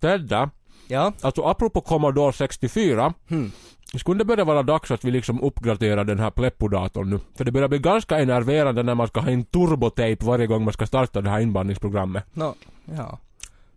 Tedda, 0.00 0.50
Ja. 0.88 1.12
alltså 1.20 1.42
apropå 1.42 1.80
Commodore 1.80 2.32
64. 2.32 3.14
Hmm. 3.28 3.52
Skulle 3.98 4.18
det 4.18 4.24
börja 4.24 4.44
vara 4.44 4.62
dags 4.62 4.90
att 4.90 5.04
vi 5.04 5.10
liksom 5.10 5.40
uppgraderar 5.40 6.04
den 6.04 6.18
här 6.18 6.30
Pleppo-datorn 6.30 7.10
nu? 7.10 7.20
För 7.36 7.44
det 7.44 7.52
börjar 7.52 7.68
bli 7.68 7.78
ganska 7.78 8.18
enerverande 8.18 8.82
när 8.82 8.94
man 8.94 9.08
ska 9.08 9.20
ha 9.20 9.30
en 9.30 9.44
turbotejp 9.44 10.24
varje 10.26 10.46
gång 10.46 10.64
man 10.64 10.72
ska 10.72 10.86
starta 10.86 11.20
det 11.20 11.30
här 11.30 11.40
inbandningsprogrammet. 11.40 12.24
Nå, 12.32 12.54
ja. 12.96 13.18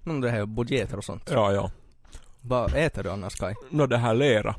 Men 0.03 0.21
det 0.21 0.29
här 0.29 0.39
är 0.41 0.45
budgeter 0.45 0.97
och 0.97 1.03
sånt. 1.03 1.29
Ja, 1.31 1.51
ja. 1.53 1.71
Vad 2.41 2.75
äter 2.75 3.03
du 3.03 3.11
annars 3.11 3.35
Kai? 3.35 3.53
Nå 3.69 3.85
det 3.85 3.97
här 3.97 4.13
lera. 4.13 4.55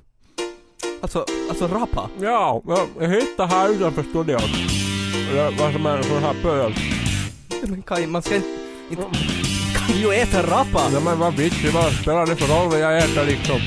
Alltså, 1.02 1.24
alltså 1.48 1.68
rapa? 1.68 2.10
Ja, 2.20 2.62
jag- 2.66 3.08
hittade 3.08 3.48
här 3.48 3.68
utanför 3.72 4.02
studion. 4.02 4.40
Var 5.58 5.72
som 5.72 5.86
en 5.86 6.02
sån 6.04 6.22
här 6.22 6.34
pöl. 6.42 6.74
Men 7.62 7.82
Kai, 7.82 8.06
man 8.06 8.22
ska 8.22 8.36
inte... 8.36 8.48
inte 8.90 9.02
kan 9.02 9.12
ju 9.96 10.12
äter 10.12 10.42
rappa! 10.42 10.90
Ja 10.92 11.00
men 11.00 11.18
vad 11.18 11.34
bitch, 11.34 11.64
vad 11.74 11.92
spelar 11.92 12.26
det 12.26 12.36
för 12.36 12.54
roll 12.54 12.70
vad 12.70 12.80
jag 12.80 12.98
äter 12.98 13.26
liksom? 13.26 13.60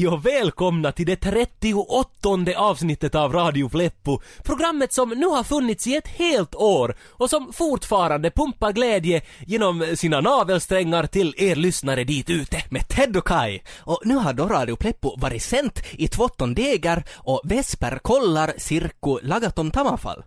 Hej 0.00 0.08
och 0.08 0.26
välkomna 0.26 0.92
till 0.92 1.06
det 1.06 1.16
38 1.16 2.08
avsnittet 2.56 3.14
av 3.14 3.32
Radio 3.32 3.68
Pleppo. 3.68 4.20
Programmet 4.44 4.92
som 4.92 5.08
nu 5.08 5.26
har 5.26 5.44
funnits 5.44 5.86
i 5.86 5.96
ett 5.96 6.08
helt 6.08 6.54
år 6.54 6.96
och 7.08 7.30
som 7.30 7.52
fortfarande 7.52 8.30
pumpar 8.30 8.72
glädje 8.72 9.22
genom 9.46 9.96
sina 9.96 10.20
navelsträngar 10.20 11.06
till 11.06 11.34
er 11.36 11.56
lyssnare 11.56 12.04
dit 12.04 12.30
ute. 12.30 12.64
Med 12.70 12.88
Ted 12.88 13.16
och 13.16 13.26
Kai. 13.26 13.60
Och 13.78 14.02
nu 14.04 14.14
har 14.14 14.32
då 14.32 14.46
Radio 14.46 14.76
Pleppo 14.76 15.16
varit 15.16 15.42
sänt 15.42 15.82
i 15.92 16.08
tvåttondegar 16.08 17.04
och 17.16 17.40
Vesper 17.44 17.98
kollar 18.02 18.52
Sirku 18.56 19.18
lagat 19.22 19.58
om 19.58 19.70
Tamafall. 19.70 20.22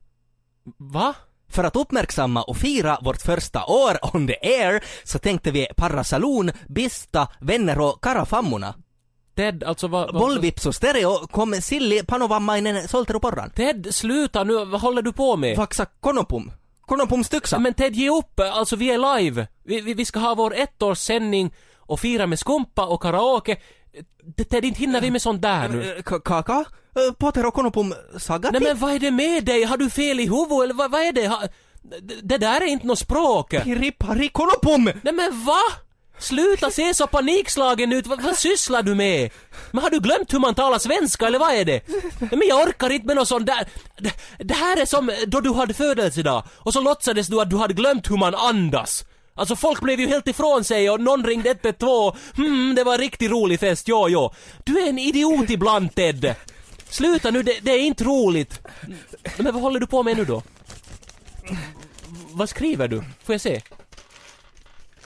Va? 0.77 1.15
För 1.49 1.63
att 1.63 1.75
uppmärksamma 1.75 2.43
och 2.43 2.57
fira 2.57 2.99
vårt 3.01 3.21
första 3.21 3.65
år 3.65 4.15
on 4.15 4.27
the 4.27 4.37
air 4.41 4.83
så 5.03 5.19
tänkte 5.19 5.51
vi 5.51 5.67
Parra 5.77 6.03
Saloon, 6.03 6.51
Bista, 6.67 7.27
Vänner 7.39 7.79
och 7.79 8.03
Karafammuna. 8.03 8.73
Ted, 9.35 9.63
alltså 9.63 9.87
vad... 9.87 10.15
och 10.65 10.75
Stereo 10.75 11.27
kom 11.27 11.53
Silli 11.61 12.03
Panovammainen 12.03 12.87
Solteruporran. 12.87 13.49
Ted, 13.49 13.87
sluta 13.95 14.43
nu, 14.43 14.65
vad 14.65 14.81
håller 14.81 15.01
du 15.01 15.13
på 15.13 15.37
med? 15.37 15.57
Vaksa 15.57 15.85
Konopum. 15.99 16.51
Konopum 16.81 17.23
Styksa. 17.23 17.59
Men 17.59 17.73
Ted, 17.73 17.95
ge 17.95 18.09
upp, 18.09 18.39
alltså 18.39 18.75
vi 18.75 18.91
är 18.91 19.17
live. 19.19 19.47
Vi, 19.63 19.81
vi, 19.81 19.93
vi 19.93 20.05
ska 20.05 20.19
ha 20.19 20.35
vår 20.35 20.55
ettårssändning 20.55 21.53
och 21.77 21.99
fira 21.99 22.27
med 22.27 22.39
skumpa 22.39 22.85
och 22.85 23.01
karaoke. 23.01 23.57
Ted, 24.49 24.65
inte 24.65 24.79
hinner 24.79 25.01
vi 25.01 25.11
med 25.11 25.21
sånt 25.21 25.41
där 25.41 25.69
nu. 25.69 25.95
Eh, 25.97 26.01
K- 26.03 26.19
Kaka? 26.19 26.65
Eh, 26.95 27.13
Potter 27.17 27.45
och 27.45 27.53
Konopum 27.53 27.93
Sagati? 28.17 28.53
Nej 28.59 28.61
men 28.61 28.77
vad 28.79 28.93
är 28.93 28.99
det 28.99 29.11
med 29.11 29.45
dig? 29.45 29.63
Har 29.63 29.77
du 29.77 29.89
fel 29.89 30.19
i 30.19 30.23
huvudet 30.23 30.63
eller 30.63 30.73
vad, 30.73 30.91
vad 30.91 31.01
är 31.01 31.11
det? 31.11 31.27
Ha, 31.27 31.41
det, 32.23 32.37
där 32.37 32.61
är 32.61 32.65
inte 32.65 32.87
något 32.87 32.99
språk. 32.99 33.49
Piri 33.63 33.91
Pari 33.91 34.29
Konopum! 34.29 34.83
Nej 35.01 35.13
men 35.13 35.43
va? 35.45 35.59
Sluta 36.19 36.71
se 36.71 36.93
så 36.93 37.07
panikslagen 37.07 37.93
ut, 37.93 38.07
vad, 38.07 38.21
vad 38.21 38.37
sysslar 38.37 38.83
du 38.83 38.95
med? 38.95 39.31
Men 39.71 39.83
har 39.83 39.89
du 39.89 39.99
glömt 39.99 40.33
hur 40.33 40.39
man 40.39 40.55
talar 40.55 40.79
svenska 40.79 41.27
eller 41.27 41.39
vad 41.39 41.53
är 41.53 41.65
det? 41.65 41.81
Men 42.19 42.47
jag 42.47 42.67
orkar 42.67 42.89
inte 42.89 43.07
med 43.07 43.15
något 43.15 43.27
sånt 43.27 43.45
där. 43.45 43.67
Det, 43.97 44.13
det 44.39 44.53
här 44.53 44.77
är 44.77 44.85
som 44.85 45.11
då 45.27 45.39
du 45.41 45.53
hade 45.53 45.73
födelsedag 45.73 46.43
och 46.49 46.73
så 46.73 46.81
låtsades 46.81 47.27
du 47.27 47.41
att 47.41 47.49
du 47.49 47.57
hade 47.57 47.73
glömt 47.73 48.09
hur 48.11 48.17
man 48.17 48.35
andas. 48.35 49.05
Alltså 49.35 49.55
folk 49.55 49.81
blev 49.81 49.99
ju 49.99 50.07
helt 50.07 50.27
ifrån 50.27 50.63
sig 50.63 50.89
och 50.89 51.01
någon 51.01 51.25
ringde 51.25 51.49
112, 51.49 52.15
hmm 52.35 52.75
det 52.75 52.83
var 52.83 52.93
en 52.93 52.99
riktigt 52.99 53.31
rolig 53.31 53.59
fest, 53.59 53.87
ja 53.87 54.09
ja. 54.09 54.33
Du 54.63 54.79
är 54.79 54.89
en 54.89 54.99
idiot 54.99 55.49
ibland 55.49 55.95
Ted. 55.95 56.35
Sluta 56.89 57.31
nu, 57.31 57.43
det, 57.43 57.59
det 57.61 57.71
är 57.71 57.79
inte 57.79 58.03
roligt. 58.03 58.61
Men 59.37 59.53
vad 59.53 59.61
håller 59.61 59.79
du 59.79 59.87
på 59.87 60.03
med 60.03 60.17
nu 60.17 60.25
då? 60.25 60.43
Vad 62.31 62.49
skriver 62.49 62.87
du? 62.87 63.03
Får 63.23 63.33
jag 63.33 63.41
se? 63.41 63.61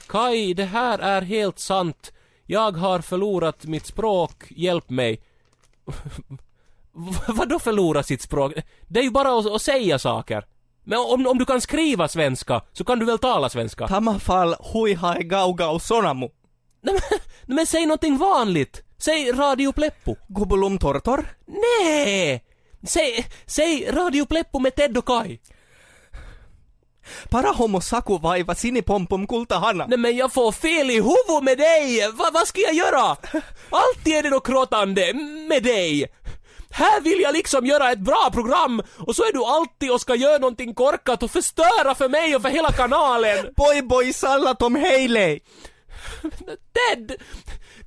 Kai, 0.07 0.53
det 0.53 0.66
här 0.66 1.00
är 1.00 1.22
helt 1.22 1.59
sant. 1.59 2.13
Jag 2.45 2.72
har 2.72 3.00
förlorat 3.00 3.66
mitt 3.66 3.85
språk, 3.85 4.44
hjälp 4.50 4.90
mig. 4.90 5.22
Vadå 7.28 7.59
förlora 7.59 8.03
sitt 8.03 8.22
språk? 8.22 8.53
Det 8.88 9.00
är 9.00 9.03
ju 9.03 9.12
bara 9.12 9.40
att, 9.40 9.51
att 9.51 9.62
säga 9.62 10.00
saker. 10.00 10.46
Men 10.84 11.00
om, 11.00 11.28
om 11.28 11.38
du 11.38 11.46
kan 11.46 11.62
skriva 11.62 12.07
svenska, 12.07 12.62
så 12.73 12.84
kan 12.84 13.00
du 13.00 13.06
väl 13.06 13.19
tala 13.19 13.50
svenska? 13.50 13.88
Tamafall 13.88 14.56
hui 14.73 14.94
hai 14.94 15.23
gau 15.23 15.53
gau 15.53 15.79
sonamu. 15.79 16.29
Nej 16.81 16.94
men, 16.94 17.56
men 17.56 17.67
säg 17.67 17.85
någonting 17.85 18.17
vanligt! 18.17 18.84
Säg 18.97 19.31
Radio 19.31 19.72
Pleppo. 19.72 20.16
Gubulum 20.28 20.78
tortor? 20.78 21.25
Nej! 21.46 22.44
Säg, 22.84 23.25
säg 23.46 23.91
Radio 23.91 24.25
Pleppo 24.25 24.59
med 24.59 24.75
Ted 24.75 24.97
och 24.97 25.06
Kai. 25.06 25.40
Para 27.29 27.51
homo 27.51 27.81
saku 27.81 28.18
vaiva 28.18 28.56
sinipompum 28.56 29.28
kultahanna. 29.28 29.85
Nej 29.88 29.97
men 29.97 30.18
jag 30.18 30.34
får 30.34 30.51
fel 30.51 30.90
i 30.90 30.94
huvudet 30.94 31.44
med 31.44 31.57
dig! 31.57 32.12
Va, 32.12 32.29
vad 32.34 32.47
ska 32.47 32.62
jag 32.62 32.73
göra? 32.73 33.18
Alltid 33.69 34.13
är 34.13 34.23
det 34.23 34.29
något 34.29 34.45
krottande 34.45 35.13
med 35.50 35.63
dig! 35.63 36.07
Här 36.69 37.01
vill 37.01 37.19
jag 37.22 37.34
liksom 37.34 37.66
göra 37.66 37.91
ett 37.91 38.00
bra 38.00 38.29
program 38.34 38.81
och 38.97 39.16
så 39.16 39.23
är 39.23 39.34
du 39.34 39.44
alltid 39.44 39.91
och 39.91 40.01
ska 40.01 40.16
göra 40.16 40.38
någonting 40.38 40.73
korkat 40.73 41.23
och 41.23 41.31
förstöra 41.31 41.96
för 41.96 42.09
mig 42.09 42.35
och 42.35 42.41
för 42.41 42.50
hela 42.50 42.72
kanalen! 42.72 43.46
Boy 43.56 43.81
boy 43.81 44.13
sallatom 44.13 44.75
heilei! 44.75 45.40
Ted! 46.73 47.12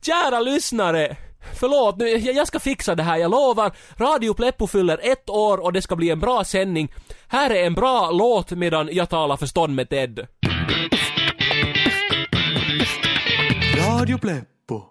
Kära 0.02 0.40
lyssnare! 0.40 1.16
Förlåt, 1.60 1.96
nu, 1.96 2.08
jag 2.08 2.36
jag 2.36 2.46
ska 2.46 2.60
fixa 2.60 2.94
det 2.94 3.02
här, 3.02 3.16
jag 3.16 3.30
lovar. 3.30 3.72
Radio 3.96 4.34
Pleppo 4.34 4.66
fyller 4.66 5.00
ett 5.02 5.30
år 5.30 5.58
och 5.58 5.72
det 5.72 5.82
ska 5.82 5.96
bli 5.96 6.10
en 6.10 6.20
bra 6.20 6.44
sändning. 6.44 6.92
Här 7.32 7.50
är 7.50 7.66
en 7.66 7.74
bra 7.74 8.10
låt 8.10 8.50
medan 8.50 8.88
jag 8.92 9.08
talar 9.08 9.36
förstånd 9.36 9.74
med 9.74 9.88
Ted. 9.88 10.26
Radio 13.78 14.18
Pleppo. 14.18 14.82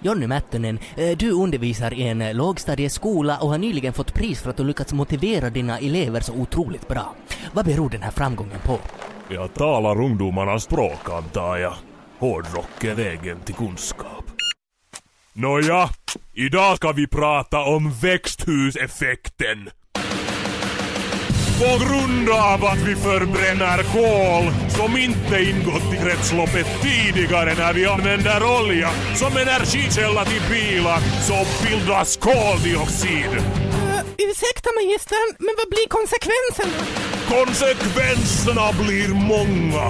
Jonny 0.00 0.26
Mättönen, 0.26 0.78
eh, 0.96 1.16
du 1.16 1.30
undervisar 1.30 1.94
i 1.94 2.02
en 2.02 2.22
eh, 2.22 2.34
lågstadieskola 2.34 3.38
och 3.38 3.48
har 3.48 3.58
nyligen 3.58 3.92
fått 3.92 4.14
pris 4.14 4.42
för 4.42 4.50
att 4.50 4.56
du 4.56 4.64
lyckats 4.64 4.92
motivera 4.92 5.50
dina 5.50 5.78
elever 5.78 6.20
så 6.20 6.32
otroligt 6.32 6.88
bra. 6.88 7.14
Vad 7.52 7.64
beror 7.64 7.90
den 7.90 8.02
här 8.02 8.10
framgången 8.10 8.60
på? 8.64 8.78
Jag 9.28 9.54
talar 9.54 10.00
ungdomarnas 10.02 10.64
språk 10.64 11.10
antar 11.10 11.56
jag. 11.56 11.74
Hårdrock 12.18 12.84
är 12.84 12.94
vägen 12.94 13.40
till 13.40 13.54
kunskap. 13.54 14.23
Nåja, 15.36 15.88
idag 16.32 16.76
ska 16.76 16.92
vi 16.92 17.06
prata 17.06 17.58
om 17.58 17.92
växthuseffekten. 18.02 19.70
På 21.58 21.84
grund 21.84 22.28
av 22.28 22.64
att 22.64 22.78
vi 22.78 22.96
förbränner 22.96 23.82
kol 23.82 24.70
som 24.70 24.96
inte 24.96 25.42
ingått 25.42 25.94
i 25.94 25.96
kretsloppet 25.96 26.66
tidigare 26.82 27.54
när 27.54 27.72
vi 27.72 27.86
använder 27.86 28.60
olja 28.60 28.90
som 29.14 29.36
energikälla 29.36 30.24
till 30.24 30.42
bilar 30.50 31.00
så 31.28 31.46
bildas 31.64 32.16
koldioxid. 32.16 33.32
Eh, 33.34 34.00
ursäkta 34.18 34.70
magistern, 34.74 35.36
men 35.38 35.54
vad 35.58 35.68
blir 35.68 35.88
konsekvenserna? 35.88 37.03
Konsekvenserna 37.28 38.72
blir 38.82 39.08
många. 39.08 39.84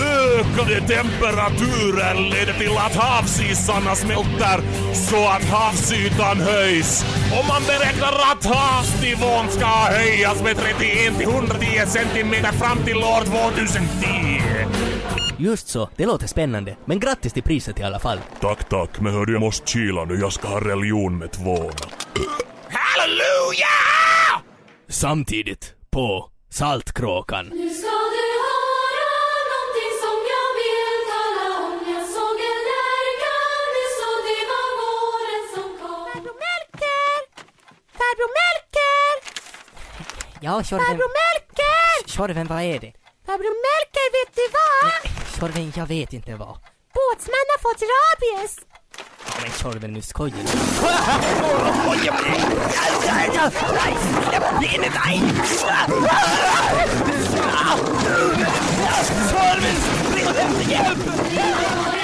Ökade 0.00 0.80
temperaturer 0.80 2.14
leder 2.30 2.52
till 2.52 2.76
att 2.76 2.94
havsisarna 2.96 3.94
smälter 3.94 4.60
så 4.94 5.28
att 5.28 5.44
havsytan 5.44 6.40
höjs. 6.40 7.04
Och 7.38 7.46
man 7.48 7.62
beräknar 7.66 8.12
att 8.32 8.44
havsnivån 8.44 9.48
ska 9.50 9.66
höjas 9.66 10.42
med 10.42 10.56
31 10.56 11.18
till 11.18 11.28
110 11.28 11.86
centimeter 11.86 12.52
fram 12.52 12.78
till 12.84 12.96
år 12.96 13.24
2010. 13.24 14.26
Just 15.38 15.68
så, 15.68 15.90
det 15.96 16.06
låter 16.06 16.26
spännande. 16.26 16.76
Men 16.84 17.00
grattis 17.00 17.32
till 17.32 17.42
priset 17.42 17.80
i 17.80 17.82
alla 17.82 17.98
fall. 17.98 18.18
Tack, 18.40 18.68
tack, 18.68 19.00
men 19.00 19.12
hördu 19.12 19.32
jag 19.32 19.40
måste 19.40 19.70
kila 19.72 20.04
nu. 20.04 20.14
Jag 20.14 20.32
ska 20.32 20.48
ha 20.48 20.60
religion 20.60 21.18
med 21.18 21.32
tvåorna. 21.32 21.86
Halleluja! 22.70 23.66
Samtidigt 24.88 25.74
på 25.90 26.30
Saltkråkan. 26.56 27.46
Nu 27.46 27.70
ska 27.80 27.96
du 28.16 28.26
höra 28.48 29.08
någonting 29.52 29.92
som 30.04 30.16
jag 30.34 30.48
vill 30.60 30.98
tala 31.12 31.44
om 31.66 31.74
Jag 31.94 32.04
såg 32.16 32.36
en 32.50 32.60
lärka 32.72 33.34
nyss 33.74 33.98
och 34.10 34.20
det 34.28 34.42
var 34.52 34.68
våren 34.82 35.44
som 35.54 35.68
kom 35.80 36.04
Farbror 36.12 36.36
Melker! 36.44 37.16
Farbror 37.98 38.30
Melker! 38.38 39.12
Ja, 40.46 40.62
Tjorven. 40.62 40.86
Farbror 40.86 41.12
Melker! 41.20 41.88
Tjorven, 42.14 42.46
vad 42.46 42.62
är 42.62 42.78
det? 42.84 42.92
Farbror 43.26 43.56
Melker, 43.66 44.06
vet 44.16 44.32
du 44.40 44.46
vad? 44.58 44.92
Tjorven, 45.34 45.72
jag 45.76 45.86
vet 45.86 46.12
inte 46.12 46.34
vad. 46.34 46.56
Båtsman 46.96 47.46
har 47.52 47.60
fått 47.66 47.82
rabies! 47.96 48.54
Men 49.42 49.50
Tjorven, 49.52 49.92
nu 49.92 50.02
skojar 50.02 50.36
du. 50.36 50.58
Våren 59.32 59.76
kommen, 60.94 61.95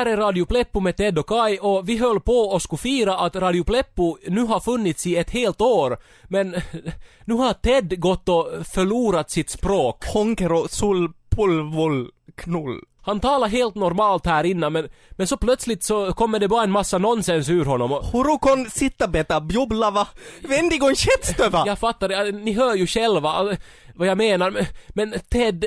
här 0.00 0.06
är 0.06 0.16
Radio 0.16 0.46
Pleppo 0.46 0.80
med 0.80 0.96
Ted 0.96 1.18
och 1.18 1.28
Kai 1.28 1.58
och 1.58 1.88
vi 1.88 1.96
höll 1.96 2.20
på 2.20 2.32
och 2.32 2.62
skulle 2.62 2.78
fira 2.78 3.18
att 3.18 3.36
Radio 3.36 3.64
Pleppo 3.64 4.16
nu 4.26 4.40
har 4.40 4.60
funnits 4.60 5.06
i 5.06 5.16
ett 5.16 5.30
helt 5.30 5.60
år. 5.60 5.98
Men 6.28 6.56
nu 7.24 7.34
har 7.34 7.52
Ted 7.52 8.00
gått 8.00 8.28
och 8.28 8.48
förlorat 8.74 9.30
sitt 9.30 9.50
språk. 9.50 10.04
Honkero 10.06 10.68
sulpulvul 10.68 12.10
knull. 12.34 12.80
Han 13.02 13.20
talar 13.20 13.48
helt 13.48 13.74
normalt 13.74 14.26
här 14.26 14.44
innan 14.44 14.72
men, 14.72 14.88
men 15.10 15.26
så 15.26 15.36
plötsligt 15.36 15.84
så 15.84 16.12
kommer 16.12 16.38
det 16.38 16.48
bara 16.48 16.62
en 16.62 16.70
massa 16.70 16.98
nonsens 16.98 17.48
ur 17.48 17.64
honom 17.64 17.92
och 17.92 18.04
Hurukon 18.04 18.70
sittabeta 18.70 19.40
bjublava 19.40 20.08
vendigon 20.42 20.94
kätstövä. 20.94 21.62
jag 21.66 21.78
fattar 21.78 22.08
det, 22.08 22.32
ni 22.32 22.52
hör 22.52 22.74
ju 22.74 22.86
själva 22.86 23.56
vad 23.94 24.08
jag 24.08 24.18
menar 24.18 24.50
men, 24.50 24.64
men 24.88 25.14
Ted, 25.30 25.64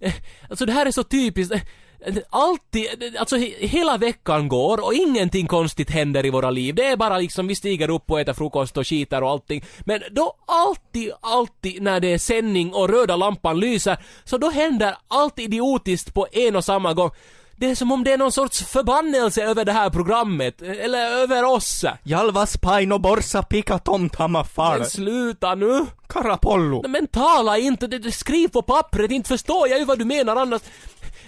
eh, 0.00 0.14
alltså 0.50 0.66
det 0.66 0.72
här 0.72 0.86
är 0.86 0.90
så 0.90 1.04
typiskt. 1.04 1.54
Alltid, 2.30 3.16
alltså 3.18 3.36
he- 3.36 3.66
hela 3.66 3.96
veckan 3.96 4.48
går 4.48 4.84
och 4.84 4.94
ingenting 4.94 5.46
konstigt 5.46 5.90
händer 5.90 6.26
i 6.26 6.30
våra 6.30 6.50
liv. 6.50 6.74
Det 6.74 6.86
är 6.86 6.96
bara 6.96 7.18
liksom 7.18 7.46
vi 7.46 7.54
stiger 7.54 7.90
upp 7.90 8.10
och 8.10 8.20
äter 8.20 8.32
frukost 8.32 8.76
och 8.76 8.86
skiter 8.88 9.22
och 9.22 9.30
allting. 9.30 9.64
Men 9.80 10.02
då 10.10 10.36
alltid, 10.46 11.12
alltid 11.20 11.82
när 11.82 12.00
det 12.00 12.12
är 12.12 12.18
sändning 12.18 12.74
och 12.74 12.88
röda 12.88 13.16
lampan 13.16 13.60
lyser, 13.60 13.96
så 14.24 14.38
då 14.38 14.50
händer 14.50 14.96
allt 15.08 15.38
idiotiskt 15.38 16.14
på 16.14 16.26
en 16.32 16.56
och 16.56 16.64
samma 16.64 16.94
gång. 16.94 17.10
Det 17.58 17.70
är 17.70 17.74
som 17.74 17.92
om 17.92 18.04
det 18.04 18.12
är 18.12 18.18
någon 18.18 18.32
sorts 18.32 18.64
förbannelse 18.64 19.42
över 19.42 19.64
det 19.64 19.72
här 19.72 19.90
programmet, 19.90 20.62
eller 20.62 20.98
över 21.10 21.44
oss. 21.44 21.84
Jalvas 22.04 22.56
paino 22.56 22.98
borsa 22.98 23.42
pika 23.42 23.78
tomtama 23.78 24.44
far. 24.44 24.78
Men 24.78 24.86
sluta 24.90 25.54
nu! 25.54 25.86
Karapollo. 26.08 26.88
Men 26.88 27.06
tala 27.06 27.58
inte, 27.58 28.12
skriv 28.12 28.48
på 28.48 28.62
pappret, 28.62 29.10
inte 29.10 29.28
förstår 29.28 29.68
jag 29.68 29.78
ju 29.78 29.84
vad 29.84 29.98
du 29.98 30.04
menar 30.04 30.36
annars. 30.36 30.62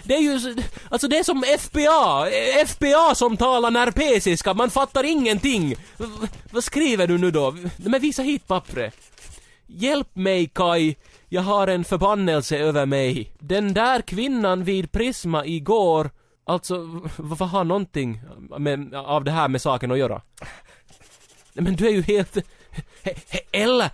Det 0.09 0.15
är 0.15 0.21
ju, 0.21 0.55
alltså 0.89 1.07
det 1.07 1.17
är 1.17 1.23
som 1.23 1.43
FBA, 1.59 2.27
FBA 2.65 3.15
som 3.15 3.37
talar 3.37 3.71
närpesiska, 3.71 4.53
man 4.53 4.69
fattar 4.69 5.03
ingenting. 5.03 5.75
V, 5.97 6.05
vad 6.51 6.63
skriver 6.63 7.07
du 7.07 7.17
nu 7.17 7.31
då? 7.31 7.55
Men 7.77 8.01
visa 8.01 8.21
hit 8.21 8.47
pappret. 8.47 8.95
Hjälp 9.67 10.15
mig 10.15 10.47
Kai, 10.47 10.95
jag 11.27 11.41
har 11.41 11.67
en 11.67 11.83
förbannelse 11.83 12.57
över 12.57 12.85
mig. 12.85 13.31
Den 13.39 13.73
där 13.73 14.01
kvinnan 14.01 14.63
vid 14.63 14.91
Prisma 14.91 15.45
igår, 15.45 16.11
alltså 16.45 17.01
vad 17.17 17.49
har 17.49 17.63
någonting 17.63 18.21
med, 18.57 18.95
av 18.95 19.23
det 19.23 19.31
här 19.31 19.47
med 19.47 19.61
saken 19.61 19.91
att 19.91 19.97
göra? 19.97 20.21
Men 21.53 21.75
du 21.75 21.87
är 21.87 21.91
ju 21.91 22.01
helt... 22.01 22.37
Eller, 23.51 23.89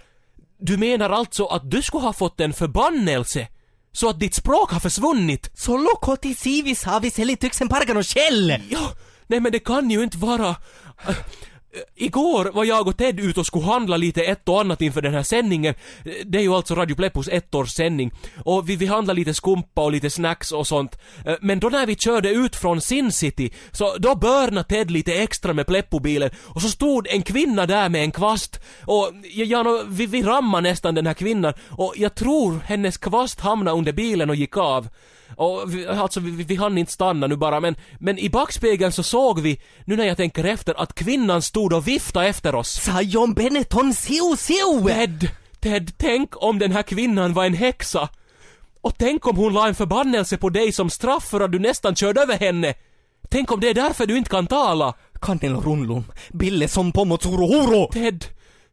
du 0.58 0.78
menar 0.78 1.10
alltså 1.10 1.46
att 1.46 1.72
du 1.72 1.82
skulle 1.82 2.04
ha 2.04 2.14
fått 2.14 2.40
en 2.40 2.54
förbannelse? 2.54 3.48
Så 3.96 4.10
att 4.10 4.20
ditt 4.20 4.34
språk 4.34 4.72
har 4.72 4.80
försvunnit? 4.80 5.50
Solo 5.54 5.96
koti 6.02 6.36
sivis 6.36 6.84
havis 6.84 7.20
elityksen 7.20 7.70
parkan 7.70 7.98
och 7.98 8.06
käll. 8.06 8.54
Ja, 8.70 8.92
nej 9.28 9.40
men 9.40 9.52
det 9.52 9.60
kan 9.60 9.90
ju 9.90 10.04
inte 10.04 10.18
vara... 10.18 10.56
Igår 11.96 12.52
var 12.54 12.66
jag 12.66 12.88
och 12.88 12.98
Ted 12.98 13.20
ute 13.20 13.40
och 13.40 13.46
skulle 13.46 13.66
handla 13.66 13.98
lite 13.98 14.24
ett 14.24 14.50
och 14.50 14.62
annat 14.62 14.82
inför 14.82 15.02
den 15.02 15.14
här 15.14 15.24
sändningen. 15.24 15.74
Det 16.26 16.38
är 16.38 16.42
ju 16.42 16.54
alltså 16.54 16.76
Radio 16.76 16.96
Pleppos 16.96 17.28
ettårssändning. 17.28 18.12
Och 18.44 18.70
vi, 18.70 18.76
vi 18.76 18.86
handlade 18.86 19.20
lite 19.20 19.34
skumpa 19.34 19.84
och 19.84 19.92
lite 19.92 20.10
snacks 20.10 20.52
och 20.52 20.68
sånt. 20.68 21.00
Eh, 21.26 21.36
men 21.42 21.60
då 21.60 21.70
när 21.70 21.86
vi 21.86 21.96
körde 21.96 22.30
ut 22.30 22.56
från 22.56 22.82
Sin 22.82 23.12
City, 23.12 23.54
så 23.72 23.98
då 23.98 24.16
börnade 24.16 24.64
Ted 24.64 24.92
lite 24.92 25.14
extra 25.14 25.54
med 25.54 25.68
Pleppo-bilen. 25.68 26.30
Och 26.38 26.62
så 26.62 26.70
stod 26.70 27.08
en 27.08 27.22
kvinna 27.22 27.66
där 27.66 27.90
med 27.90 28.02
en 28.02 28.12
kvast. 28.12 28.60
Och 28.82 29.12
ja, 29.24 29.46
ja, 29.46 29.84
vi, 29.88 30.06
vi 30.06 30.24
rammade 30.24 30.70
nästan 30.70 30.96
den 30.96 31.08
här 31.08 31.14
kvinnan. 31.14 31.54
Och 31.70 31.94
jag 31.98 32.16
tror 32.16 32.60
hennes 32.66 32.98
kvast 32.98 33.40
hamnade 33.40 33.78
under 33.78 33.94
bilen 33.94 34.30
och 34.30 34.36
gick 34.36 34.58
av. 34.58 34.88
Och 35.36 35.76
vi, 35.76 35.88
alltså 35.88 36.20
vi, 36.20 36.44
vi 36.44 36.56
hann 36.56 36.78
inte 36.78 36.92
stanna 36.92 37.28
nu 37.28 37.36
bara 37.36 37.60
men, 37.60 37.76
men 38.00 38.20
i 38.20 38.30
backspegeln 38.30 38.92
så 38.92 39.04
såg 39.04 39.40
vi, 39.40 39.62
nu 39.86 39.96
när 39.96 40.06
jag 40.06 40.18
tänker 40.18 40.44
efter, 40.44 40.82
att 40.82 40.96
kvinnan 40.96 41.42
stod 41.42 41.74
och 41.74 41.88
viftade 41.88 42.28
efter 42.28 42.56
oss. 42.56 42.70
Sajon 42.70 43.34
Benetton 43.34 43.94
siu 43.94 44.38
siu. 44.38 44.84
Ted, 44.88 45.30
Ted, 45.60 45.92
tänk 45.98 46.44
om 46.44 46.60
den 46.60 46.72
här 46.72 46.84
kvinnan 46.84 47.34
var 47.34 47.46
en 47.46 47.54
häxa. 47.54 48.10
Och 48.82 48.98
tänk 48.98 49.28
om 49.28 49.38
hon 49.38 49.54
la 49.54 49.68
en 49.68 49.76
förbannelse 49.76 50.38
på 50.38 50.50
dig 50.50 50.72
som 50.72 50.90
straff 50.90 51.30
för 51.30 51.42
att 51.42 51.52
du 51.52 51.60
nästan 51.60 51.96
körde 51.96 52.22
över 52.22 52.38
henne. 52.38 52.74
Tänk 53.30 53.52
om 53.52 53.60
det 53.60 53.70
är 53.70 53.74
därför 53.74 54.06
du 54.06 54.18
inte 54.18 54.30
kan 54.30 54.48
tala. 54.48 54.94
Kannelo 55.22 55.62
runlum. 55.62 56.04
Bille 56.32 56.68
som 56.68 56.92
pomotsuro 56.92 57.48
huro. 57.48 57.90
Ted, 57.92 58.26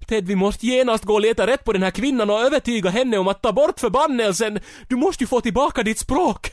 Ted, 0.07 0.27
vi 0.27 0.37
måste 0.37 0.67
genast 0.67 1.05
gå 1.05 1.15
och 1.15 1.21
leta 1.21 1.47
rätt 1.47 1.65
på 1.65 1.73
den 1.73 1.83
här 1.83 1.91
kvinnan 1.91 2.31
och 2.31 2.41
övertyga 2.41 2.91
henne 2.91 3.19
om 3.19 3.29
att 3.29 3.43
ta 3.43 3.53
bort 3.53 3.81
förbannelsen. 3.81 4.59
Du 4.89 4.97
måste 4.97 5.25
ju 5.25 5.29
få 5.29 5.41
tillbaka 5.41 5.83
ditt 5.83 5.99
språk. 5.99 6.53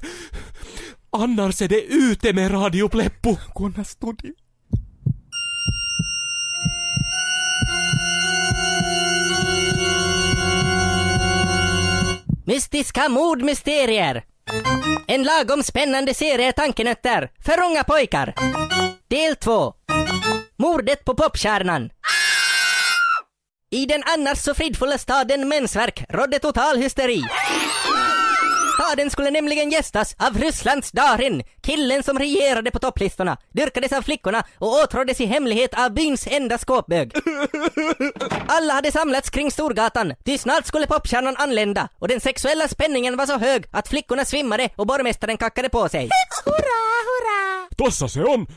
Annars 1.11 1.61
är 1.61 1.67
det 1.67 1.81
ute 1.81 2.33
med 2.33 2.53
Radio 2.53 2.87
Pleppo. 2.87 3.35
Kunna 3.55 3.83
studi. 3.83 4.33
Mystiska 12.45 13.09
mordmysterier. 13.09 14.23
En 15.07 15.23
lagom 15.23 15.63
spännande 15.63 16.13
serie 16.13 16.51
tankenötter 16.51 17.29
för 17.45 17.63
unga 17.63 17.83
pojkar. 17.83 18.33
Del 19.07 19.35
2. 19.35 19.73
Mordet 20.57 21.05
på 21.05 21.15
popstjärnan. 21.15 21.89
I 23.71 23.85
den 23.85 24.03
annars 24.05 24.37
så 24.37 24.53
fridfulla 24.53 24.97
staden 24.97 25.47
Mensverk 25.47 26.03
rådde 26.09 26.39
total 26.39 26.77
hysteri. 26.77 27.23
Staden 28.73 29.09
skulle 29.09 29.31
nämligen 29.31 29.69
gästas 29.69 30.15
av 30.19 30.37
Rysslands 30.37 30.91
Darin, 30.91 31.43
killen 31.61 32.03
som 32.03 32.19
regerade 32.19 32.71
på 32.71 32.79
topplistorna, 32.79 33.37
dyrkades 33.51 33.91
av 33.91 34.01
flickorna 34.01 34.43
och 34.57 34.73
åtråddes 34.73 35.21
i 35.21 35.25
hemlighet 35.25 35.73
av 35.73 35.93
byns 35.93 36.27
enda 36.27 36.57
skåpbög. 36.57 37.11
Alla 38.47 38.73
hade 38.73 38.91
samlats 38.91 39.29
kring 39.29 39.51
Storgatan, 39.51 40.13
ty 40.25 40.37
snart 40.37 40.65
skulle 40.65 40.87
popstjärnan 40.87 41.35
anlända 41.37 41.89
och 41.99 42.07
den 42.07 42.19
sexuella 42.21 42.67
spänningen 42.67 43.17
var 43.17 43.25
så 43.25 43.37
hög 43.37 43.65
att 43.71 43.87
flickorna 43.87 44.25
svimmade 44.25 44.69
och 44.75 44.87
borgmästaren 44.87 45.37
kackade 45.37 45.69
på 45.69 45.89
sig. 45.89 46.09
Tossa 47.77 48.07
se 48.07 48.23
on! 48.23 48.47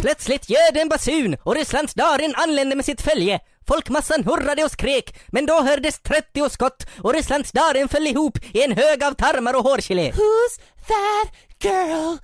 Plötsligt 0.00 0.50
ljöd 0.50 0.76
en 0.76 0.88
basun 0.88 1.36
och 1.42 1.54
Rysslands 1.54 1.94
Darin 1.94 2.34
anlände 2.36 2.76
med 2.76 2.84
sitt 2.84 3.02
följe. 3.02 3.40
Folkmassan 3.68 4.24
hurrade 4.24 4.64
och 4.64 4.70
skrek, 4.70 5.16
men 5.28 5.46
då 5.46 5.60
hördes 5.60 6.00
30 6.00 6.50
skott 6.50 6.86
och 7.02 7.14
Rysslands 7.14 7.52
Darin 7.52 7.88
föll 7.88 8.06
ihop 8.06 8.38
i 8.52 8.62
en 8.62 8.72
hög 8.72 9.04
av 9.04 9.12
tarmar 9.12 9.54
och 9.54 9.64
hårgelé. 9.64 10.10
Who's 10.12 10.60
that 10.88 11.34
girl? 11.64 12.16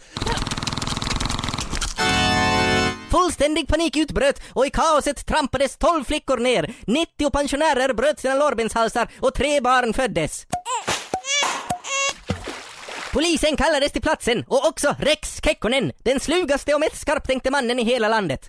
Fullständig 3.10 3.68
panik 3.68 3.96
utbröt 3.96 4.42
och 4.52 4.66
i 4.66 4.70
kaoset 4.70 5.26
trampades 5.26 5.76
12 5.76 6.04
flickor 6.04 6.38
ner, 6.38 6.74
90 6.86 7.30
pensionärer 7.30 7.94
bröt 7.94 8.20
sina 8.20 8.34
lårbenshalsar 8.34 9.08
och 9.20 9.34
tre 9.34 9.60
barn 9.60 9.92
föddes. 9.94 10.46
Polisen 13.12 13.56
kallades 13.56 13.92
till 13.92 14.02
platsen 14.02 14.44
och 14.48 14.66
också 14.66 14.96
Rex 14.98 15.40
Kekkonen, 15.44 15.92
den 16.04 16.20
slugaste 16.20 16.74
och 16.74 16.80
mest 16.80 17.00
skarptänkte 17.00 17.50
mannen 17.50 17.78
i 17.78 17.84
hela 17.84 18.08
landet. 18.08 18.46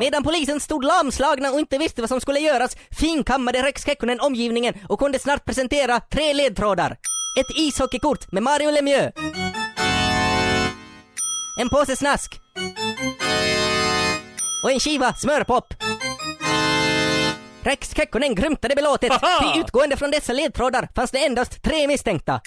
Medan 0.00 0.22
polisen 0.22 0.60
stod 0.60 0.84
lamslagna 0.84 1.50
och 1.50 1.60
inte 1.60 1.78
visste 1.78 2.00
vad 2.02 2.08
som 2.08 2.20
skulle 2.20 2.40
göras 2.40 2.76
finkammade 2.90 3.62
Rex 3.62 3.84
Kekkonen 3.84 4.20
omgivningen 4.20 4.74
och 4.88 4.98
kunde 4.98 5.18
snart 5.18 5.44
presentera 5.44 6.00
tre 6.00 6.32
ledtrådar. 6.32 6.96
Ett 7.40 7.56
ishockeykort 7.56 8.32
med 8.32 8.42
Mario 8.42 8.70
Lemieux. 8.70 9.12
En 11.60 11.68
påse 11.68 11.96
snask. 11.96 12.40
Och 14.64 14.72
en 14.72 14.80
skiva 14.80 15.14
smörpop. 15.14 15.74
Rex 17.62 17.94
Kekkonen 17.96 18.34
grymtade 18.34 18.74
belåtet, 18.74 19.12
ty 19.40 19.60
utgående 19.60 19.96
från 19.96 20.10
dessa 20.10 20.32
ledtrådar 20.32 20.88
fanns 20.94 21.10
det 21.10 21.24
endast 21.26 21.62
tre 21.62 21.86
misstänkta. 21.88 22.40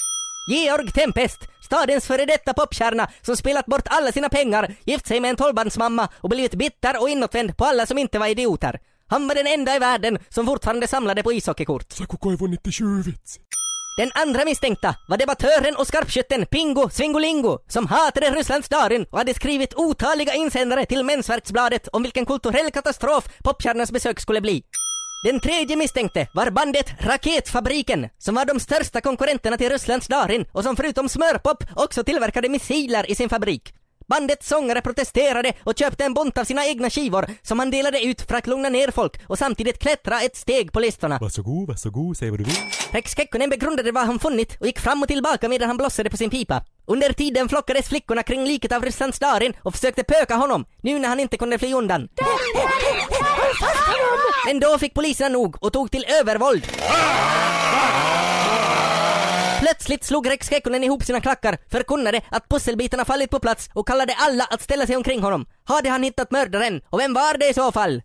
Georg 0.49 0.91
Tempest, 0.91 1.37
stadens 1.61 2.05
före 2.07 2.25
detta 2.25 2.53
popstjärna 2.53 3.07
som 3.21 3.37
spelat 3.37 3.65
bort 3.65 3.87
alla 3.89 4.11
sina 4.11 4.29
pengar, 4.29 4.75
gift 4.85 5.07
sig 5.07 5.19
med 5.19 5.29
en 5.29 5.35
tolvbarnsmamma 5.35 6.07
och 6.15 6.29
blivit 6.29 6.53
bitter 6.53 7.01
och 7.01 7.09
inåtvänd 7.09 7.57
på 7.57 7.65
alla 7.65 7.85
som 7.85 7.97
inte 7.97 8.19
var 8.19 8.27
idioter. 8.27 8.79
Han 9.07 9.27
var 9.27 9.35
den 9.35 9.47
enda 9.47 9.75
i 9.75 9.79
världen 9.79 10.19
som 10.29 10.45
fortfarande 10.45 10.87
samlade 10.87 11.23
på 11.23 11.33
ishockeykort. 11.33 11.91
Saku 11.91 12.17
Koivu 12.17 12.47
97-vitsi. 12.47 13.39
Den 13.97 14.11
andra 14.13 14.45
misstänkta 14.45 14.95
var 15.07 15.17
debattören 15.17 15.75
och 15.75 15.87
skarpskytten 15.87 16.45
Pingo 16.45 16.89
Svingolingo 16.89 17.59
som 17.67 17.87
hatade 17.87 18.29
Rysslandsdagen 18.29 19.05
och 19.09 19.17
hade 19.17 19.33
skrivit 19.33 19.73
otaliga 19.73 20.33
insändare 20.33 20.85
till 20.85 21.03
Mensverksbladet 21.03 21.87
om 21.87 22.03
vilken 22.03 22.25
kulturell 22.25 22.71
katastrof 22.71 23.23
popstjärnans 23.43 23.91
besök 23.91 24.19
skulle 24.19 24.41
bli. 24.41 24.63
Den 25.23 25.39
tredje 25.39 25.75
misstänkte 25.75 26.27
var 26.33 26.49
bandet 26.51 26.93
Raketfabriken 26.99 28.09
som 28.17 28.35
var 28.35 28.45
de 28.45 28.59
största 28.59 29.01
konkurrenterna 29.01 29.57
till 29.57 29.69
Rysslandsdagen 29.69 30.45
och 30.51 30.63
som 30.63 30.75
förutom 30.75 31.09
smörpop 31.09 31.63
också 31.75 32.03
tillverkade 32.03 32.49
missiler 32.49 33.11
i 33.11 33.15
sin 33.15 33.29
fabrik. 33.29 33.73
Bandets 34.07 34.47
sångare 34.47 34.81
protesterade 34.81 35.53
och 35.63 35.77
köpte 35.77 36.05
en 36.05 36.13
bunt 36.13 36.37
av 36.37 36.43
sina 36.43 36.65
egna 36.65 36.89
skivor 36.89 37.25
som 37.41 37.59
han 37.59 37.71
delade 37.71 38.03
ut 38.03 38.21
för 38.21 38.35
att 38.35 38.47
lugna 38.47 38.69
ner 38.69 38.91
folk 38.91 39.21
och 39.27 39.37
samtidigt 39.37 39.79
klättra 39.79 40.21
ett 40.21 40.35
steg 40.35 40.71
på 40.71 40.79
listorna. 40.79 41.17
Varsågod, 41.21 41.67
varsågod, 41.67 42.17
säg 42.17 42.29
vad 42.29 42.39
du 42.39 42.43
vill. 42.43 42.57
Rex 42.91 43.15
Kekkonen 43.15 43.49
begrundade 43.49 43.91
vad 43.91 44.05
han 44.05 44.19
funnit 44.19 44.57
och 44.59 44.67
gick 44.67 44.79
fram 44.79 45.01
och 45.01 45.07
tillbaka 45.07 45.49
medan 45.49 45.67
han 45.67 45.77
blossade 45.77 46.09
på 46.09 46.17
sin 46.17 46.29
pipa. 46.29 46.63
Under 46.91 47.13
tiden 47.13 47.49
flockades 47.49 47.89
flickorna 47.89 48.23
kring 48.23 48.45
liket 48.45 48.71
av 48.71 48.83
Rysslandsdarin 48.83 49.53
och 49.63 49.73
försökte 49.73 50.03
pöka 50.03 50.35
honom, 50.35 50.65
nu 50.81 50.99
när 50.99 51.09
han 51.09 51.19
inte 51.19 51.37
kunde 51.37 51.59
fly 51.59 51.73
undan. 51.73 52.07
Men 54.45 54.59
då 54.59 54.77
fick 54.77 54.93
poliserna 54.93 55.29
nog 55.29 55.63
och 55.63 55.73
tog 55.73 55.91
till 55.91 56.05
övervåld. 56.21 56.67
Plötsligt 59.59 60.03
slog 60.03 60.29
Rex 60.29 60.49
Kekkonen 60.49 60.83
ihop 60.83 61.03
sina 61.03 61.21
klackar, 61.21 61.57
förkunnade 61.71 62.21
att 62.31 62.49
pusselbitarna 62.49 63.05
fallit 63.05 63.29
på 63.29 63.39
plats 63.39 63.69
och 63.73 63.87
kallade 63.87 64.15
alla 64.17 64.43
att 64.43 64.61
ställa 64.61 64.85
sig 64.85 64.95
omkring 64.95 65.21
honom. 65.21 65.45
Hade 65.63 65.89
han 65.89 66.03
hittat 66.03 66.31
mördaren? 66.31 66.81
Och 66.89 66.99
vem 66.99 67.13
var 67.13 67.37
det 67.37 67.49
i 67.49 67.53
så 67.53 67.71
fall? 67.71 68.01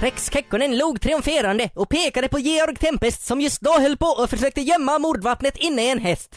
Rex 0.00 0.30
Kekkonen 0.32 0.78
log 0.78 1.00
triumferande 1.00 1.70
och 1.74 1.88
pekade 1.88 2.28
på 2.28 2.38
Georg 2.38 2.76
Tempest 2.76 3.26
som 3.26 3.40
just 3.40 3.60
då 3.60 3.72
höll 3.72 3.96
på 3.96 4.06
och 4.06 4.30
försökte 4.30 4.60
gömma 4.60 4.98
mordvapnet 4.98 5.56
inne 5.56 5.82
i 5.82 5.90
en 5.90 5.98
häst. 5.98 6.34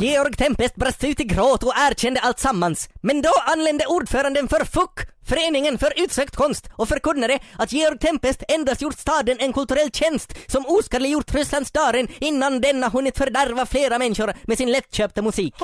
Georg 0.00 0.36
Tempest 0.36 0.74
brast 0.74 1.04
ut 1.04 1.20
i 1.20 1.24
gråt 1.24 1.62
och 1.62 1.72
erkände 1.76 2.20
allt 2.20 2.38
sammans. 2.38 2.88
Men 3.02 3.22
då 3.22 3.32
anlände 3.46 3.86
ordföranden 3.86 4.48
för 4.48 4.64
FUK, 4.64 5.00
Föreningen 5.26 5.78
för 5.78 5.92
utsökt 5.96 6.36
konst, 6.36 6.68
och 6.72 6.88
förkunnade 6.88 7.38
att 7.58 7.72
Georg 7.72 7.98
Tempest 7.98 8.42
endast 8.48 8.82
gjort 8.82 8.98
staden 8.98 9.36
en 9.40 9.52
kulturell 9.52 9.90
tjänst 9.90 10.34
som 10.46 10.66
oskadliggjort 10.66 11.34
Rysslandsdaren 11.34 12.08
innan 12.18 12.60
denna 12.60 12.88
hunnit 12.88 13.18
fördärva 13.18 13.66
flera 13.66 13.98
människor 13.98 14.32
med 14.44 14.58
sin 14.58 14.72
lättköpta 14.72 15.22
musik. 15.22 15.54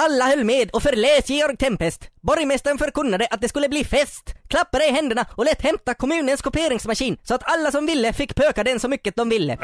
Alla 0.00 0.24
höll 0.24 0.44
med 0.44 0.70
och 0.72 0.82
förlät 0.82 1.28
Georg 1.28 1.56
Tempest. 1.56 2.08
Borgmästaren 2.20 2.78
förkunnade 2.78 3.26
att 3.30 3.40
det 3.40 3.48
skulle 3.48 3.68
bli 3.68 3.84
fest, 3.84 4.34
klappade 4.48 4.86
i 4.86 4.90
händerna 4.90 5.26
och 5.34 5.44
lät 5.44 5.62
hämta 5.62 5.94
kommunens 5.94 6.42
kopieringsmaskin 6.42 7.16
så 7.22 7.34
att 7.34 7.42
alla 7.44 7.70
som 7.70 7.86
ville 7.86 8.12
fick 8.12 8.34
pöka 8.34 8.64
den 8.64 8.80
så 8.80 8.88
mycket 8.88 9.16
de 9.16 9.28
ville. 9.28 9.58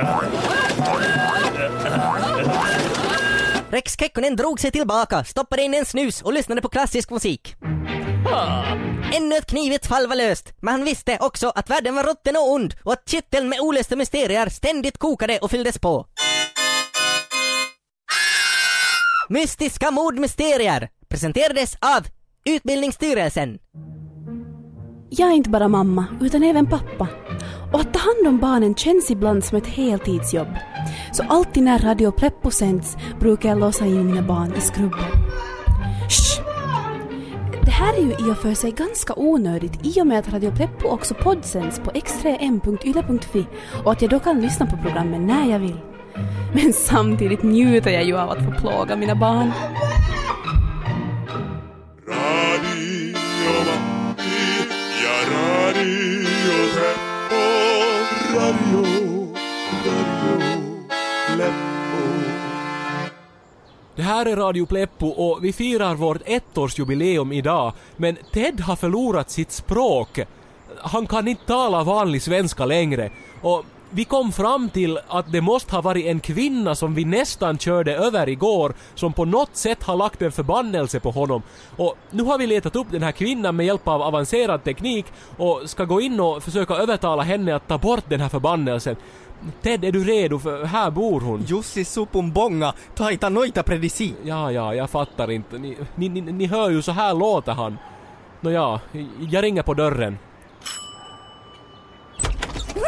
Rex 3.71 3.97
Kekkonen 3.99 4.37
drog 4.37 4.61
sig 4.61 4.71
tillbaka, 4.71 5.25
stoppade 5.25 5.63
in 5.63 5.75
en 5.75 5.85
snus 5.85 6.23
och 6.23 6.33
lyssnade 6.33 6.63
på 6.63 6.69
klassisk 6.69 7.11
musik. 7.11 7.55
Ännu 9.13 9.37
ett 9.37 9.47
knivigt 9.47 9.87
fall 9.87 10.07
var 10.07 10.17
löst, 10.17 10.53
men 10.61 10.75
han 10.75 10.85
visste 10.85 11.19
också 11.21 11.53
att 11.55 11.71
världen 11.71 11.95
var 11.95 12.03
rutten 12.03 12.37
och 12.37 12.53
ond 12.53 12.75
och 12.85 12.93
att 12.93 13.09
kitteln 13.09 13.49
med 13.49 13.61
olösta 13.61 13.97
mysterier 13.97 14.49
ständigt 14.49 14.99
kokade 14.99 15.39
och 15.39 15.51
fylldes 15.51 15.79
på. 15.79 16.07
Mystiska 19.29 19.91
mordmysterier 19.91 20.89
presenterades 21.09 21.75
av 21.75 22.07
Utbildningsstyrelsen. 22.45 23.59
Jag 25.11 25.31
är 25.31 25.35
inte 25.35 25.51
bara 25.51 25.69
mamma, 25.69 26.07
utan 26.21 26.43
även 26.43 26.67
pappa. 26.67 27.09
Och 27.73 27.81
att 27.81 27.93
ta 27.93 27.99
hand 27.99 28.27
om 28.27 28.39
barnen 28.39 28.75
känns 28.75 29.11
ibland 29.11 29.45
som 29.45 29.59
ett 29.59 29.67
heltidsjobb. 29.67 30.49
Så 31.13 31.23
alltid 31.29 31.63
när 31.63 31.79
Radio 31.79 32.11
Pleppo 32.11 32.51
sänds 32.51 32.97
brukar 33.21 33.49
jag 33.49 33.59
låsa 33.59 33.87
in 33.87 34.07
mina 34.07 34.23
barn 34.23 34.55
i 34.59 34.61
skrubben. 34.61 35.11
Shh! 36.11 36.43
Det 37.65 37.71
här 37.71 37.95
är 37.95 38.03
ju 38.03 38.13
i 38.13 38.33
och 38.33 38.39
för 38.39 38.55
sig 38.55 38.73
ganska 38.73 39.15
onödigt 39.17 39.87
i 39.87 40.01
och 40.01 40.07
med 40.07 40.19
att 40.19 40.33
Radio 40.33 40.57
Pleppo 40.57 40.89
också 40.89 41.15
poddsänds 41.15 41.79
på 41.79 41.91
x3m.yle.fi 41.91 43.47
och 43.85 43.93
att 43.93 44.03
jag 44.03 44.11
då 44.11 44.19
kan 44.19 44.41
lyssna 44.41 44.67
på 44.67 44.77
programmen 44.77 45.27
när 45.27 45.51
jag 45.51 45.59
vill. 45.59 45.94
Men 46.53 46.73
samtidigt 46.73 47.43
njuter 47.43 47.91
jag 47.91 48.05
ju 48.05 48.19
av 48.19 48.31
att 48.31 48.45
få 48.45 48.51
plåga 48.61 48.97
mina 48.97 49.15
barn. 49.15 49.53
Det 63.97 64.03
här 64.03 64.27
är 64.27 64.37
Radio 64.37 64.67
Pleppo 64.67 65.07
och 65.07 65.45
vi 65.45 65.53
firar 65.53 65.95
vårt 65.95 66.23
ettårsjubileum 66.27 67.33
idag, 67.33 67.73
men 67.97 68.17
Ted 68.33 68.61
har 68.61 68.77
förlorat 68.77 69.31
sitt 69.31 69.53
språk. 69.53 70.21
Han 70.79 71.07
kan 71.07 71.29
inte 71.29 71.47
tala 71.47 71.85
vanlig 71.85 72.23
svenska 72.23 72.65
längre 72.67 73.11
och 73.43 73.65
vi 73.95 74.05
kom 74.05 74.33
fram 74.33 74.69
till 74.69 74.99
att 75.09 75.33
det 75.33 75.41
måste 75.41 75.75
ha 75.75 75.81
varit 75.81 76.07
en 76.07 76.21
kvinna 76.21 76.75
som 76.75 76.95
vi 76.95 77.05
nästan 77.05 77.59
körde 77.59 77.97
över 77.97 78.29
igår 78.29 78.75
som 78.95 79.13
på 79.13 79.25
något 79.25 79.57
sätt 79.57 79.83
har 79.83 79.97
lagt 79.97 80.23
en 80.23 80.33
förbannelse 80.33 81.01
på 81.01 81.11
honom. 81.11 81.43
Och 81.77 81.95
nu 82.11 82.23
har 82.23 82.39
vi 82.39 82.47
letat 82.47 82.77
upp 82.77 82.87
den 82.91 83.03
här 83.03 83.13
kvinnan 83.13 83.57
med 83.57 83.67
hjälp 83.67 83.89
av 83.89 84.03
avancerad 84.03 84.65
teknik 84.65 85.07
och 85.37 85.63
ska 85.65 85.85
gå 85.85 86.01
in 86.01 86.21
och 86.21 86.43
försöka 86.43 86.75
övertala 86.75 87.23
henne 87.23 87.57
att 87.57 87.69
ta 87.69 87.79
bort 87.79 88.05
den 88.09 88.21
här 88.21 88.29
förbannelsen. 88.29 88.97
Ted, 89.63 89.85
är 89.85 89.93
du 89.93 90.05
redo? 90.05 90.39
För 90.39 90.65
här 90.65 90.91
bor 90.91 91.21
hon. 91.21 91.45
Jussi 91.49 91.85
supumbonga, 91.85 92.75
taita 92.95 93.29
noita 93.29 93.63
predisi. 93.63 94.15
Ja, 94.23 94.53
ja, 94.53 94.75
jag 94.75 94.91
fattar 94.91 95.31
inte. 95.31 95.59
Ni, 95.59 95.77
ni, 95.95 96.09
ni, 96.09 96.21
ni 96.21 96.47
hör 96.47 96.71
ju 96.71 96.83
så 96.83 96.93
här 96.93 97.15
låter 97.15 97.53
han. 97.53 97.79
Nåja, 98.41 98.81
jag 99.31 99.43
ringer 99.43 99.63
på 99.63 99.75
dörren. 99.75 100.19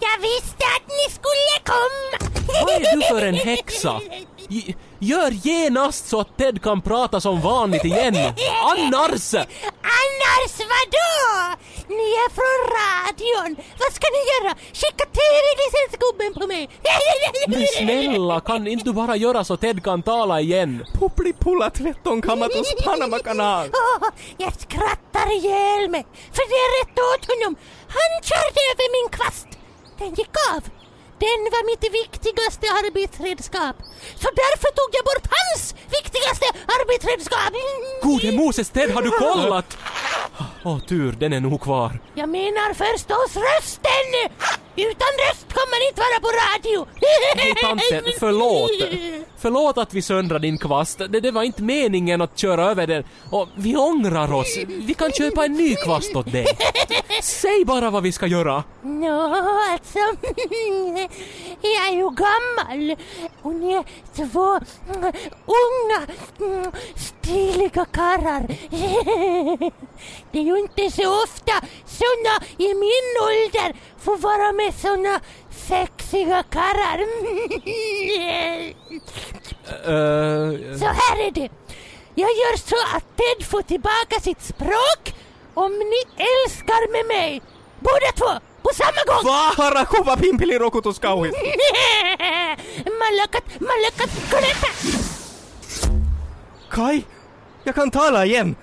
Jag 0.00 0.18
visste 0.20 0.64
att 0.76 0.86
ni 0.88 1.14
skulle 1.14 1.56
komma! 1.64 2.30
Vad 2.62 2.74
är 2.74 2.96
du 2.96 3.02
för 3.02 3.22
en 3.26 3.34
häxa? 3.34 4.00
G- 4.48 4.74
Gör 4.98 5.30
genast 5.30 6.08
så 6.08 6.20
att 6.20 6.36
Ted 6.38 6.62
kan 6.62 6.82
prata 6.82 7.20
som 7.20 7.40
vanligt 7.40 7.84
igen. 7.84 8.16
Annars! 8.62 9.34
Annars 9.34 10.54
vadå? 10.58 11.56
Ni 11.88 11.94
är 12.24 12.30
från 12.34 12.73
radion. 13.04 13.56
Vad 13.78 13.92
ska 13.92 14.06
ni 14.16 14.22
göra? 14.32 14.54
Skicka 14.72 15.04
TV-licensgubben 15.18 16.34
på 16.40 16.46
mig? 16.46 16.68
Men 17.48 17.66
snälla, 17.66 18.40
kan 18.40 18.66
inte 18.66 18.84
du 18.84 18.92
bara 18.92 19.16
göra 19.16 19.44
så 19.44 19.56
Ted 19.56 19.84
kan 19.84 20.02
tala 20.02 20.40
igen? 20.40 20.84
Puplipulla 20.94 21.70
trettonkammatus 21.70 22.74
Panama-kanal. 22.84 23.68
Åh, 24.02 24.08
jag 24.38 24.52
skrattar 24.60 25.32
ihjäl 25.36 25.90
mig. 25.90 26.06
För 26.32 26.44
det 26.50 26.58
är 26.66 26.70
rätt 26.84 26.98
åt 26.98 27.24
honom. 27.32 27.56
Han 27.88 28.22
körde 28.22 28.60
över 28.72 28.86
min 28.96 29.08
kvast. 29.10 29.48
Den 29.98 30.14
gick 30.14 30.36
av. 30.54 30.62
Den 31.18 31.40
var 31.54 31.62
mitt 31.70 31.84
viktigaste 32.02 32.66
arbetsredskap. 32.66 33.76
Så 34.22 34.28
därför 34.42 34.68
tog 34.78 34.90
jag 34.92 35.04
bort 35.04 35.26
hans 35.38 35.74
viktigaste 35.90 36.46
arbetsredskap. 36.76 37.52
Gode 38.02 38.32
Moses 38.32 38.70
Ted, 38.70 38.90
har 38.90 39.02
du 39.02 39.10
kollat? 39.10 39.76
Åh 40.64 40.78
tur, 40.80 41.12
den 41.12 41.32
är 41.32 41.40
nog 41.40 41.60
kvar. 41.60 42.00
Jag 42.14 42.28
menar 42.28 42.74
förstås 42.74 43.36
rösten! 43.36 44.63
Utan 44.76 45.08
röst 45.28 45.46
kommer 45.52 45.88
inte 45.88 46.00
vara 46.00 46.20
på 46.20 46.28
radio! 46.28 46.86
Hej 47.36 47.54
tanten, 47.62 48.12
förlåt. 48.18 48.70
Förlåt 49.38 49.78
att 49.78 49.94
vi 49.94 50.02
söndrade 50.02 50.46
din 50.46 50.58
kvast. 50.58 50.98
Det, 50.98 51.20
det 51.20 51.30
var 51.30 51.42
inte 51.42 51.62
meningen 51.62 52.20
att 52.20 52.38
köra 52.38 52.70
över 52.70 52.86
den. 52.86 53.04
Och 53.30 53.48
vi 53.54 53.76
ångrar 53.76 54.32
oss. 54.32 54.58
Vi 54.66 54.94
kan 54.94 55.12
köpa 55.12 55.44
en 55.44 55.52
ny 55.52 55.76
kvast 55.76 56.16
åt 56.16 56.32
dig. 56.32 56.46
Säg 57.22 57.64
bara 57.64 57.90
vad 57.90 58.02
vi 58.02 58.12
ska 58.12 58.26
göra. 58.26 58.64
Nå, 58.82 59.34
alltså, 59.72 59.98
jag 61.60 61.88
är 61.88 61.94
ju 61.94 62.10
gammal 62.10 62.96
och 63.42 63.54
ni 63.54 63.72
är 63.72 63.84
två 64.16 64.60
mm, 64.94 65.12
unga, 65.46 66.06
mm, 66.40 66.72
stiliga 66.96 67.84
karlar. 67.84 68.46
Det 70.32 70.38
är 70.38 70.42
ju 70.42 70.58
inte 70.58 70.90
så 70.90 71.22
ofta 71.24 71.52
såna 71.86 72.34
i 72.58 72.74
min 72.74 73.08
ålder 73.28 73.74
får 74.04 74.16
vara 74.16 74.52
med 74.52 74.74
såna 74.74 75.20
sexiga 75.50 76.42
karlar. 76.50 76.98
Uh, 79.64 80.78
Så 80.78 80.84
här 80.86 81.26
är 81.26 81.30
det. 81.30 81.48
Jag 82.14 82.30
gör 82.30 82.56
så 82.56 82.96
att 82.96 83.04
Ted 83.16 83.46
får 83.46 83.62
tillbaka 83.62 84.20
sitt 84.22 84.42
språk 84.42 85.14
om 85.54 85.72
ni 85.72 86.24
älskar 86.24 86.92
med 86.92 87.06
mig. 87.06 87.42
Båda 87.80 88.12
två, 88.16 88.40
på 88.62 88.70
samma 88.74 89.02
gång! 89.06 89.24
Vahara 89.24 89.84
kuva 89.84 90.16
pimpili 90.16 90.58
rokutus 90.58 90.98
kauhis. 90.98 91.34
Malakat, 93.00 93.44
malakat, 93.60 94.10
kolepä! 94.30 94.68
Kai, 96.70 97.02
jag 97.64 97.74
kan 97.74 97.90
tala 97.90 98.24
igen. 98.26 98.56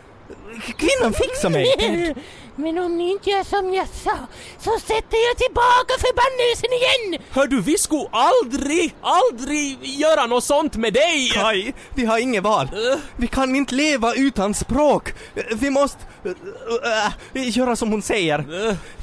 Kvinnan 0.59 1.13
fixar 1.13 1.49
mig! 1.49 2.15
Men 2.55 2.77
om 2.77 2.97
ni 2.97 3.11
inte 3.11 3.29
gör 3.29 3.43
som 3.43 3.73
jag 3.73 3.87
sa 3.87 4.17
så 4.59 4.79
sätter 4.79 5.17
jag 5.27 5.37
tillbaka 5.37 5.93
förbannelsen 5.99 6.69
igen! 6.73 7.27
Hör 7.31 7.47
du, 7.47 7.61
vi 7.61 7.77
skulle 7.77 8.07
aldrig, 8.11 8.95
aldrig 9.01 9.77
göra 9.83 10.25
något 10.25 10.43
sånt 10.43 10.75
med 10.75 10.93
dig! 10.93 11.29
Kai, 11.33 11.73
vi 11.95 12.05
har 12.05 12.17
inget 12.17 12.43
val. 12.43 12.69
Vi 13.15 13.27
kan 13.27 13.55
inte 13.55 13.75
leva 13.75 14.13
utan 14.13 14.53
språk. 14.53 15.13
Vi 15.51 15.69
måste 15.69 15.99
äh, 16.25 17.05
äh, 17.33 17.57
göra 17.57 17.75
som 17.75 17.91
hon 17.91 18.01
säger. 18.01 18.45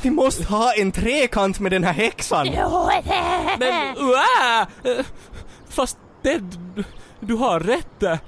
Vi 0.03 0.11
måste 0.11 0.45
ha 0.45 0.73
en 0.73 0.93
trekant 0.93 1.61
med 1.61 1.73
den 1.73 1.85
här 1.85 1.93
häxan. 1.93 2.47
Men, 3.59 3.97
äh, 4.85 5.05
Fast 5.69 5.99
det, 6.23 6.43
du 7.21 7.35
har 7.35 7.61
rätt. 7.61 8.21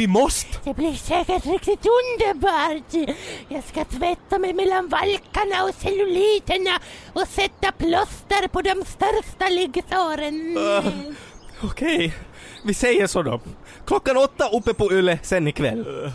Vi 0.00 0.06
måste. 0.06 0.58
Det 0.64 0.74
blir 0.74 0.94
säkert 0.94 1.46
riktigt 1.46 1.86
underbart. 1.86 3.16
Jag 3.48 3.64
ska 3.64 3.84
tvätta 3.84 4.38
mig 4.38 4.52
mellan 4.52 4.88
valkarna 4.88 5.64
och 5.64 5.74
celluliterna 5.74 6.70
och 7.12 7.28
sätta 7.28 7.72
plåster 7.72 8.48
på 8.48 8.62
de 8.62 8.84
största 8.84 9.48
liggsåren. 9.48 10.58
Okej, 11.62 12.14
vi 12.64 12.74
säger 12.74 13.06
så 13.06 13.22
då. 13.22 13.40
Klockan 13.86 14.16
åtta 14.16 14.48
uppe 14.48 14.74
på 14.74 14.92
Yle 14.92 15.18
sen 15.22 15.48
ikväll. 15.48 16.12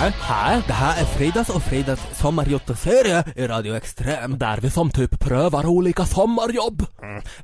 Här, 0.00 0.14
här, 0.20 0.62
det 0.66 0.72
här 0.72 1.00
är 1.00 1.04
Fridas 1.04 1.48
och 1.48 1.62
Fridas 1.62 2.00
sommarjottoserie 2.12 3.24
i 3.36 3.46
Radio 3.46 3.76
Extrem. 3.76 4.38
Där 4.38 4.58
vi 4.62 4.70
som 4.70 4.90
typ 4.90 5.20
prövar 5.20 5.66
olika 5.66 6.04
sommarjobb. 6.04 6.86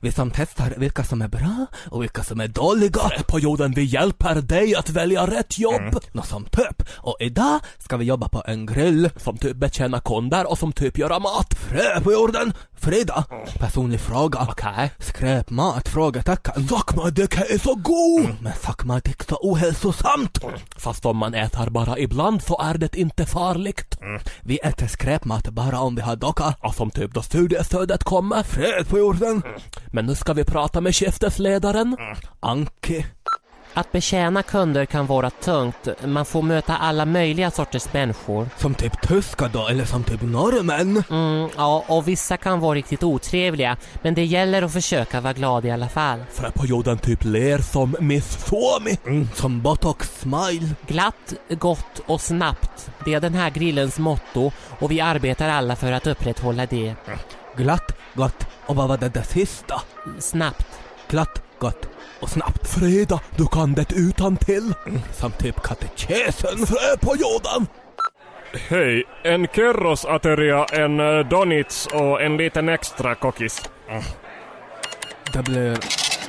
Vi 0.01 0.13
som 0.13 0.31
testar 0.31 0.75
vilka 0.77 1.05
som 1.05 1.23
är 1.23 1.29
bra 1.29 1.67
och 1.91 2.03
vilka 2.03 2.25
som 2.25 2.41
är 2.41 2.49
dåliga. 2.49 3.11
På 3.29 3.39
jorden 3.39 3.73
vi 3.73 3.83
hjälper 3.83 4.35
dig 4.35 4.75
att 4.75 4.91
välja 4.91 5.27
rätt 5.27 5.59
jobb. 5.59 6.01
Nå 6.13 6.23
som 6.23 6.45
typ. 6.45 6.83
Och 6.93 7.17
idag 7.21 7.61
ska 7.79 7.97
vi 7.97 8.05
jobba 8.05 8.29
på 8.29 8.43
en 8.47 8.67
grill. 8.67 9.11
Som 9.17 9.37
typ 9.37 9.57
betjäna 9.57 10.01
kunder 10.01 10.51
och 10.51 10.59
som 10.59 10.73
typ 10.73 10.99
göra 10.99 11.19
mat. 11.19 11.55
Frö 11.55 12.01
på 12.01 12.13
jorden. 12.13 12.53
Frida, 12.77 13.25
personlig 13.59 14.01
fråga. 14.01 14.47
Okej. 14.51 14.91
Skräpmat? 14.99 15.89
Frågetecken. 15.89 16.69
Sakmadicka 16.69 17.41
är 17.45 17.59
så 17.59 17.75
god! 17.75 18.37
Men 18.41 18.53
sakmatik 18.53 19.23
så 19.29 19.37
ohälsosamt. 19.43 20.39
Fast 20.77 21.07
om 21.07 21.17
man 21.17 21.35
äter 21.35 21.71
bara 21.71 21.99
ibland 21.99 22.43
så 22.43 22.61
är 22.61 22.79
det 22.79 22.97
inte 22.97 23.27
farligt. 23.27 23.99
Vi 24.43 24.57
äter 24.59 24.87
skräpmat 24.87 25.49
bara 25.49 25.81
om 25.81 25.95
vi 25.95 26.03
har 26.03 26.17
docka. 26.17 26.55
Och 26.61 26.75
som 26.75 26.91
typ 26.91 27.15
då 27.15 27.23
studiestödet 27.23 28.05
kommer. 28.05 28.43
Fred 28.43 28.89
på 28.89 28.99
jorden. 28.99 29.43
Men 29.87 30.07
nu 30.07 30.15
ska 30.15 30.33
vi 30.33 30.45
prata 30.45 30.81
med 30.81 30.95
skiftesledaren. 30.97 31.97
Anki. 32.41 33.07
Att 33.79 33.93
betjäna 33.93 34.43
kunder 34.43 34.87
kan 34.87 35.07
vara 35.07 35.31
tungt. 35.31 35.89
Man 36.05 36.25
får 36.25 36.43
möta 36.43 36.77
alla 36.77 37.05
möjliga 37.05 37.51
sorters 37.51 37.93
människor. 37.93 38.49
Som 38.57 38.75
typ 38.75 39.09
tyska 39.09 39.49
då, 39.49 39.69
eller 39.69 39.85
som 39.85 40.05
typ 40.05 40.23
norrmän. 40.23 41.03
Mm, 41.11 41.51
ja, 41.57 41.85
och 41.89 42.09
vissa 42.09 42.37
kan 42.37 42.61
vara 42.61 42.75
riktigt 42.75 43.03
otrevliga. 43.03 43.77
Men 44.03 44.15
det 44.15 44.25
gäller 44.25 44.63
att 44.63 44.73
försöka 44.73 45.21
vara 45.21 45.33
glad 45.33 45.65
i 45.65 45.71
alla 45.71 45.89
fall. 45.89 46.25
För 46.31 46.51
på 46.51 46.67
jorden 46.67 46.99
typ 46.99 47.25
ler 47.25 47.59
som 47.59 47.97
Miss 48.01 48.47
Suomi. 48.47 48.99
Mm, 49.07 49.29
som 49.35 49.63
botox 49.63 50.21
smile. 50.21 50.69
Glatt, 50.87 51.35
gott 51.49 52.03
och 52.07 52.21
snabbt. 52.21 52.91
Det 53.05 53.15
är 53.15 53.21
den 53.21 53.35
här 53.35 53.51
grillens 53.51 53.99
motto 53.99 54.53
och 54.79 54.91
vi 54.91 55.01
arbetar 55.01 55.49
alla 55.49 55.77
för 55.77 55.93
att 55.93 56.07
upprätthålla 56.07 56.67
det. 56.67 56.95
Glatt, 57.57 57.93
gott 58.15 58.47
och 58.67 58.77
vad 58.77 58.89
var 58.89 58.97
det 58.97 59.09
där 59.09 59.23
sista? 59.23 59.83
Snabbt. 60.19 60.67
Glatt, 61.09 61.43
gott 61.59 61.96
och 62.27 62.33
snabbt. 62.33 62.69
Freda, 62.69 63.21
du 63.37 63.47
kan 63.47 63.75
det 63.75 63.93
utan 63.93 64.37
till. 64.37 64.75
Som 65.13 65.33
typ 65.33 65.63
katekesen. 65.63 66.67
Frö 66.67 66.97
på 67.01 67.17
jorden. 67.17 67.67
Hej, 68.69 69.05
en 69.25 69.47
kerros 69.47 70.05
ateria, 70.05 70.65
en 70.65 71.01
eh, 71.01 71.29
donits 71.29 71.87
och 71.87 72.23
en 72.23 72.37
liten 72.37 72.69
extra 72.69 73.15
kokis. 73.15 73.63
Det 75.33 75.43
blir 75.43 75.79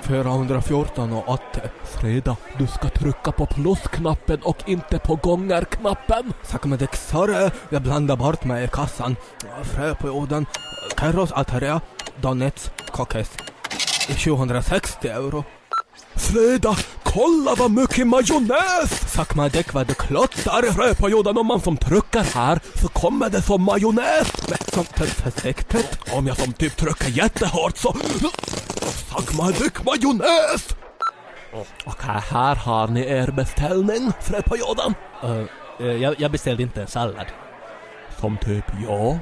414 0.02 1.14
och 1.14 1.30
80. 1.30 1.44
Freda, 1.84 2.36
du 2.58 2.68
ska 2.68 2.90
trycka 2.90 3.32
på 3.32 3.46
plusknappen 3.46 4.40
och 4.42 4.58
inte 4.70 5.00
på 5.00 5.16
gångerknappen. 5.16 6.34
Sakmadik 6.44 6.96
sorry, 6.96 7.50
jag 7.70 7.82
blandar 7.82 8.16
bort 8.16 8.46
mig 8.46 8.64
i 8.64 8.68
kassan. 8.68 9.16
Frö 9.64 9.96
på 9.96 10.08
jorden. 10.08 10.46
Kerros 11.00 11.32
ateria. 11.32 11.82
Donets, 12.22 12.72
kokes. 12.92 13.38
760 14.18 15.08
euro. 15.08 15.44
Freda, 16.18 16.76
kolla 17.04 17.56
vad 17.56 17.72
mycket 17.72 18.08
majonnäs! 18.08 19.14
Sakmadik 19.14 19.74
vad 19.74 19.88
du 19.88 19.94
klottar. 19.94 20.72
Frö 20.72 20.94
på 20.94 21.10
jorden, 21.10 21.38
om 21.38 21.48
man 21.48 21.62
som 21.62 21.78
trycker 21.78 22.36
här 22.36 22.60
så 22.82 22.88
kommer 22.88 23.30
det 23.30 23.42
som 23.42 23.64
majonnäs. 23.64 24.34
Men 24.50 24.58
som 24.74 24.84
försiktigt. 25.06 26.00
Om 26.14 26.28
jag 26.28 26.38
som 26.38 26.54
typ 26.54 26.78
trycker 26.78 27.10
jättehårt 27.10 27.78
så... 27.78 27.96
Sagmadik 29.10 29.86
majonnäs! 29.86 30.68
Okej, 31.86 32.22
här 32.32 32.56
har 32.56 32.88
ni 32.88 33.02
er 33.02 33.32
beställning, 33.32 34.12
frö 34.22 34.42
på 34.42 34.58
jorden. 34.58 34.94
Uh, 35.24 35.92
jag, 36.02 36.16
jag 36.20 36.32
beställde 36.32 36.64
inte 36.64 36.82
en 36.82 36.88
sallad. 36.88 37.26
Som 38.20 38.38
typ 38.38 38.66
ja. 38.88 39.20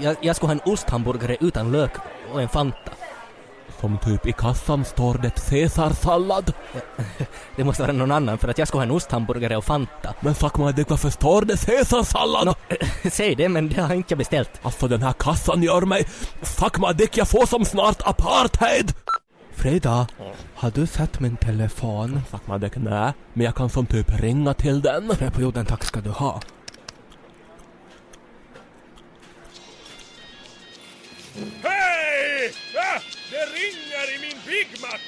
Jag, 0.00 0.16
jag 0.20 0.36
skulle 0.36 0.52
ha 0.54 0.60
en 0.64 0.72
osthamburgare 0.72 1.36
utan 1.40 1.72
lök 1.72 1.92
och 2.32 2.42
en 2.42 2.48
Fanta. 2.48 2.92
Som 3.80 3.98
typ 3.98 4.26
i 4.26 4.32
kassan 4.32 4.84
står 4.84 5.14
det 5.14 5.50
caesarsallad. 5.50 6.52
Det 7.56 7.64
måste 7.64 7.82
vara 7.82 7.92
någon 7.92 8.12
annan 8.12 8.38
för 8.38 8.48
att 8.48 8.58
jag 8.58 8.68
ska 8.68 8.78
ha 8.78 8.82
en 8.82 8.90
osthamburgare 8.90 9.56
och 9.56 9.64
Fanta. 9.64 10.14
Men 10.20 10.34
Sagmadik, 10.34 10.90
varför 10.90 11.10
står 11.10 11.42
det 11.42 11.66
caesarsallad? 11.66 12.46
Nå, 12.46 12.54
säg 13.10 13.34
det 13.34 13.48
men 13.48 13.68
det 13.68 13.82
har 13.82 13.94
inte 13.94 14.12
jag 14.12 14.18
beställt. 14.18 14.50
Alltså 14.62 14.88
den 14.88 15.02
här 15.02 15.12
kassan 15.12 15.62
gör 15.62 15.80
mig... 15.80 16.06
Sagmadik, 16.42 17.16
jag 17.16 17.28
får 17.28 17.46
som 17.46 17.64
snart 17.64 18.02
apartheid! 18.02 18.92
Frida, 19.54 20.06
har 20.54 20.70
du 20.70 20.86
sett 20.86 21.20
min 21.20 21.36
telefon? 21.36 22.20
Sagmadik, 22.30 22.72
nej. 22.76 23.12
Men 23.32 23.44
jag 23.44 23.54
kan 23.54 23.70
som 23.70 23.86
typ 23.86 24.20
ringa 24.20 24.54
till 24.54 24.80
den. 24.82 25.16
Frö 25.16 25.30
på 25.30 25.40
jorden, 25.40 25.66
tack 25.66 25.84
ska 25.84 26.00
du 26.00 26.10
ha. 26.10 26.40
Hei! 31.62 31.73
Det 33.34 33.48
ringer 33.52 34.14
i 34.14 34.18
min 34.18 34.36
Big 34.46 34.80
Mac! 34.80 35.00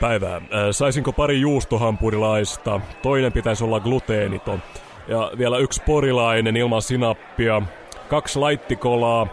Päivää. 0.00 0.36
Äh, 0.36 0.42
Saisinko 0.70 1.12
pari 1.12 1.40
juustohampurilaista? 1.40 2.80
Toinen 3.02 3.32
pitäisi 3.32 3.64
olla 3.64 3.80
gluteeniton. 3.80 4.62
Ja 5.08 5.30
vielä 5.38 5.58
yksi 5.58 5.82
porilainen 5.86 6.56
ilman 6.56 6.82
sinappia. 6.82 7.62
Kaksi 8.08 8.38
laittikolaa. 8.38 9.26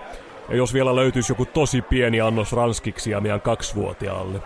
Ja 0.49 0.55
jos 0.55 0.73
vielä 0.73 0.95
löytyisi 0.95 1.31
joku 1.31 1.45
tosi 1.45 1.81
pieni 1.81 2.21
annos 2.21 2.51
ranskiksia 2.53 3.21
meidän 3.21 3.41
kaksivuotiaalle. 3.41 4.39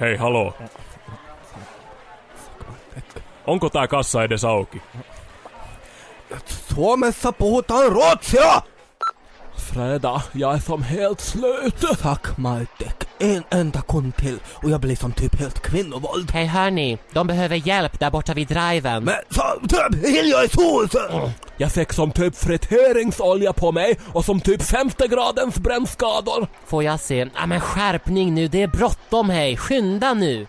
Hei, 0.00 0.16
haloo. 0.16 0.54
Onko 3.46 3.70
tää 3.70 3.88
kassa 3.88 4.24
edes 4.24 4.44
auki? 4.44 4.82
Suomessa 6.74 7.32
puhutaan 7.32 7.92
ruotsia! 7.92 8.62
Freda, 9.72 10.22
jag 10.32 10.54
är 10.54 10.58
som 10.58 10.82
helt 10.82 11.20
slut. 11.20 11.84
Tack 12.02 12.38
Maldek. 12.38 13.04
En 13.18 13.42
enda 13.50 13.80
kund 13.80 14.16
till 14.16 14.38
och 14.54 14.70
jag 14.70 14.80
blir 14.80 14.96
som 14.96 15.12
typ 15.12 15.40
helt 15.40 15.60
kvinnovåld. 15.60 16.30
Hej 16.30 16.46
hörni, 16.46 16.98
de 17.12 17.26
behöver 17.26 17.56
hjälp 17.56 18.00
där 18.00 18.10
borta 18.10 18.34
vid 18.34 18.48
driven. 18.48 19.04
Men 19.04 19.14
som 19.30 19.68
typ 19.68 20.06
heljagsås! 20.06 20.90
Jag 21.56 21.72
fick 21.72 21.92
som 21.92 22.12
typ 22.12 22.36
friteringsolja 22.36 23.52
på 23.52 23.72
mig 23.72 23.98
och 24.12 24.24
som 24.24 24.40
typ 24.40 24.62
femte 24.62 25.06
gradens 25.08 25.54
brännskador. 25.54 26.46
Får 26.66 26.84
jag 26.84 27.00
se? 27.00 27.26
Ja 27.34 27.46
men 27.46 27.60
skärpning 27.60 28.34
nu, 28.34 28.48
det 28.48 28.62
är 28.62 28.68
bråttom 28.68 29.30
hej. 29.30 29.56
Skynda 29.56 30.14
nu. 30.14 30.46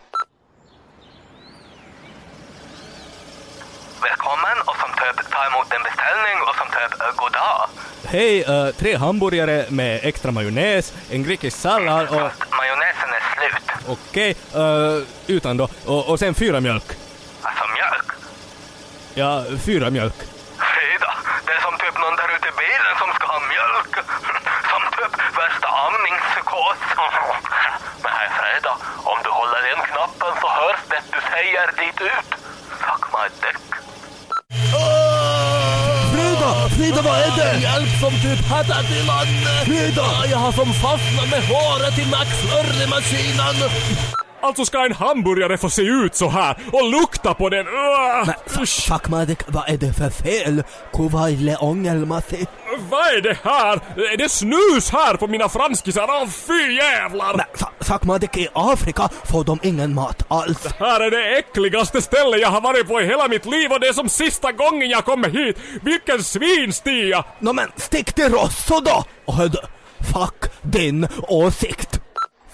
Välkommen 4.01 4.57
och 4.65 4.75
som 4.75 4.89
typ 5.01 5.31
ta 5.31 5.45
emot 5.45 5.73
en 5.73 5.83
beställning 5.83 6.37
och 6.47 6.55
som 6.55 6.67
typ 6.67 6.93
uh, 7.01 7.15
god 7.15 7.31
dag. 7.31 7.69
Hej, 8.07 8.45
uh, 8.49 8.71
tre 8.71 8.95
hamburgare 8.95 9.65
med 9.69 9.99
extra 10.03 10.31
majonnäs, 10.31 10.93
en 11.11 11.23
grekisk 11.23 11.57
sallad 11.57 12.07
och... 12.07 12.31
Majonnäsen 12.59 13.09
är 13.17 13.23
slut. 13.33 13.67
Okej, 13.87 14.35
uh, 14.55 15.03
utan 15.27 15.57
då. 15.57 15.67
Och, 15.85 16.09
och 16.09 16.19
sen 16.19 16.33
fyra 16.35 16.59
mjölk. 16.59 16.89
Alltså 17.41 17.63
mjölk? 17.77 18.09
Ja, 19.13 19.43
fyra 19.65 19.89
mjölk. 19.89 20.19
Frida, 20.73 21.11
det 21.45 21.51
är 21.51 21.61
som 21.61 21.77
typ 21.77 21.95
någon 22.03 22.15
där 22.15 22.29
ute 22.35 22.47
i 22.47 22.55
bilen 22.63 22.93
som 23.01 23.09
ska 23.15 23.25
ha 23.33 23.39
mjölk. 23.39 23.93
Som 24.71 24.81
typ 24.97 25.13
värsta 25.37 25.67
amningspsykos. 25.85 26.79
Men 28.03 28.11
hej 28.17 28.29
Frida, 28.37 28.73
om 29.11 29.17
du 29.23 29.29
håller 29.29 29.63
in 29.71 29.81
knappen 29.91 30.33
så 30.41 30.47
hörs 30.59 30.81
det 30.89 31.01
du 31.11 31.19
säger 31.33 31.67
dit 31.77 32.01
ut. 32.01 32.29
Suck 32.85 33.03
my 33.13 33.27
dick. 33.41 33.68
Frida, 36.79 37.01
vad 37.01 37.17
är 37.19 37.35
det? 37.37 37.59
Hjälp 37.61 37.89
som 37.99 38.11
typ 38.11 38.45
hattat 38.45 38.85
i 38.91 39.05
man. 39.07 39.25
Frida! 39.65 40.05
Jag 40.31 40.37
har 40.37 40.51
som 40.51 40.73
fastnat 40.73 41.29
med 41.31 41.43
håret 41.43 41.99
i 41.99 42.05
McFlurry-maskinen. 42.05 43.69
Alltså 44.41 44.65
ska 44.65 44.85
en 44.85 44.93
hamburgare 44.93 45.57
få 45.57 45.69
se 45.69 45.81
ut 45.81 46.15
så 46.15 46.29
här 46.29 46.57
och 46.71 46.91
lukta 46.91 47.33
på 47.33 47.49
den? 47.49 47.67
Uah! 47.67 48.29
Fuck 48.87 49.09
Madik, 49.09 49.39
vad 49.47 49.69
är 49.69 49.77
det 49.77 49.93
för 49.93 50.09
fel? 50.09 50.63
Kuvaille 50.93 51.55
ångelmasi. 51.55 52.45
Vad 52.89 53.07
är 53.07 53.21
det 53.21 53.37
här? 53.43 53.75
Är 54.13 54.17
det 54.17 54.29
snus 54.29 54.89
här 54.89 55.15
på 55.15 55.27
mina 55.27 55.49
franskisar? 55.49 56.07
Åh 56.09 56.27
fy 56.27 56.73
jävlar! 56.73 57.45
Fuck 57.79 58.03
Madik, 58.03 58.37
i 58.37 58.47
Afrika 58.53 59.09
får 59.31 59.43
de 59.43 59.59
ingen 59.63 59.93
mat 59.93 60.25
alls. 60.27 60.67
Här 60.79 60.99
är 60.99 61.11
det 61.11 61.37
äckligaste 61.37 62.01
stället 62.01 62.41
jag 62.41 62.49
har 62.49 62.61
varit 62.61 62.87
på 62.87 63.01
i 63.01 63.05
hela 63.05 63.27
mitt 63.27 63.45
liv 63.45 63.71
och 63.71 63.79
det 63.79 63.87
är 63.87 63.93
som 63.93 64.09
sista 64.09 64.51
gången 64.51 64.89
jag 64.89 65.05
kommer 65.05 65.29
hit. 65.29 65.57
Vilken 65.81 66.23
svinstia! 66.23 67.25
Nå 67.39 67.53
men 67.53 67.71
stick 67.75 68.13
till 68.13 68.29
Rosso 68.29 68.79
då! 68.79 69.03
Och 69.25 69.33
hör 69.33 69.47
du, 69.47 69.61
fuck 70.13 70.51
din 70.61 71.07
åsikt. 71.27 71.98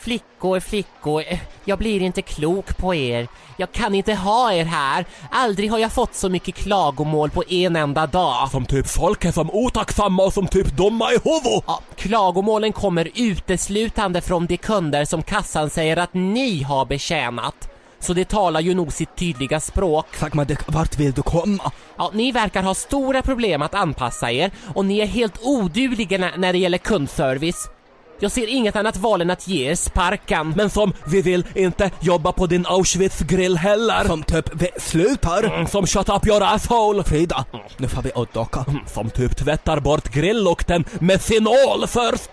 Flickor, 0.05 0.59
flickor, 0.59 1.23
eh, 1.27 1.39
jag 1.63 1.79
blir 1.79 2.01
inte 2.01 2.21
klok 2.21 2.77
på 2.77 2.95
er. 2.95 3.27
Jag 3.57 3.71
kan 3.71 3.95
inte 3.95 4.13
ha 4.13 4.53
er 4.53 4.65
här. 4.65 5.05
Aldrig 5.31 5.71
har 5.71 5.79
jag 5.79 5.91
fått 5.91 6.15
så 6.15 6.29
mycket 6.29 6.55
klagomål 6.55 7.29
på 7.29 7.43
en 7.49 7.75
enda 7.75 8.07
dag. 8.07 8.49
Som 8.51 8.65
typ 8.65 8.87
folk 8.87 9.25
är 9.25 9.31
som 9.31 9.49
otacksamma 9.51 10.23
och 10.23 10.33
som 10.33 10.47
typ 10.47 10.77
dumma 10.77 11.11
i 11.11 11.17
huvudet. 11.23 11.63
Ja, 11.67 11.79
klagomålen 11.95 12.73
kommer 12.73 13.09
uteslutande 13.15 14.21
från 14.21 14.45
de 14.45 14.57
kunder 14.57 15.05
som 15.05 15.23
kassan 15.23 15.69
säger 15.69 15.97
att 15.97 16.13
ni 16.13 16.63
har 16.63 16.85
betjänat. 16.85 17.69
Så 17.99 18.13
det 18.13 18.29
talar 18.29 18.59
ju 18.59 18.73
nog 18.73 18.93
sitt 18.93 19.15
tydliga 19.15 19.59
språk. 19.59 20.33
Madik, 20.33 20.59
vart 20.67 20.99
vill 20.99 21.11
du 21.11 21.21
komma? 21.21 21.71
Ja, 21.97 22.11
ni 22.13 22.31
verkar 22.31 22.63
ha 22.63 22.73
stora 22.73 23.21
problem 23.21 23.61
att 23.61 23.75
anpassa 23.75 24.31
er 24.31 24.51
och 24.73 24.85
ni 24.85 24.99
är 24.99 25.05
helt 25.05 25.39
odugliga 25.41 26.31
när 26.37 26.53
det 26.53 26.59
gäller 26.59 26.77
kundservice. 26.77 27.69
Jag 28.19 28.31
ser 28.31 28.47
inget 28.47 28.75
annat 28.75 28.97
val 28.97 29.21
än 29.21 29.29
att 29.29 29.47
ge 29.47 29.69
er 29.71 29.75
sparken. 29.75 30.53
Men 30.55 30.69
som 30.69 30.93
vi 31.07 31.21
vill 31.21 31.45
inte 31.55 31.91
jobba 32.01 32.31
på 32.31 32.47
din 32.47 32.65
Auschwitz-grill 32.65 33.55
heller. 33.57 34.03
Som 34.05 34.23
typ, 34.23 34.49
slutar. 34.77 35.43
Mm, 35.43 35.67
Som 35.67 35.87
shut 35.87 36.09
up 36.09 36.27
your 36.27 36.43
asshole. 36.43 37.03
Frida, 37.03 37.45
nu 37.77 37.87
får 37.87 38.01
vi 38.01 38.11
åka. 38.11 38.65
Mm, 38.67 38.79
Som 38.87 39.09
typ 39.09 39.37
tvättar 39.37 39.79
bort 39.79 40.09
grillukten 40.13 40.85
med 40.99 41.21
fenol 41.21 41.87
först. 41.87 42.29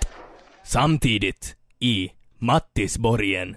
Samtidigt 0.64 1.55
i 1.81 2.11
Mattisborgen. 2.38 3.55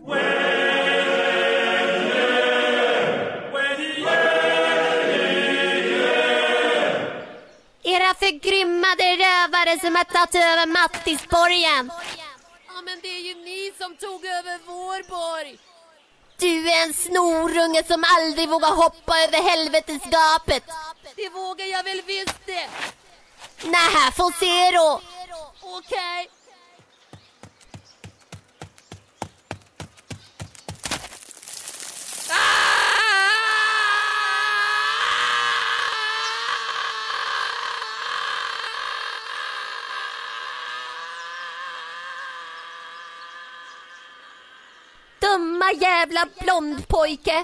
Era 7.86 8.14
förgrymmade 8.14 9.04
rövare 9.26 9.80
som 9.80 9.96
har 9.96 10.04
tagit 10.04 10.36
över 10.36 10.66
Mattisborgen. 10.66 11.92
Ja, 12.68 12.82
men 12.86 13.00
det 13.02 13.08
är 13.08 13.20
ju 13.20 13.36
ni 13.36 13.74
som 13.78 13.96
tog 13.96 14.26
över 14.26 14.60
vår 14.66 15.10
borg. 15.10 15.60
Du 16.38 16.70
är 16.70 16.84
en 16.84 16.94
snorunge 16.94 17.84
som 17.84 18.04
aldrig 18.18 18.50
vågar 18.50 18.76
hoppa 18.76 19.14
över 19.20 19.42
helvetesgapet. 19.50 20.64
Det 21.16 21.30
vågar 21.30 21.66
jag 21.66 21.84
väl 21.84 22.02
visst 22.06 22.46
det. 22.46 22.68
Nähä, 23.64 24.12
få 24.12 24.32
se 24.40 24.72
då. 24.72 25.02
Okej. 25.62 26.30
Dumma 45.66 45.82
jävla 45.82 46.26
blondpojke. 46.42 47.44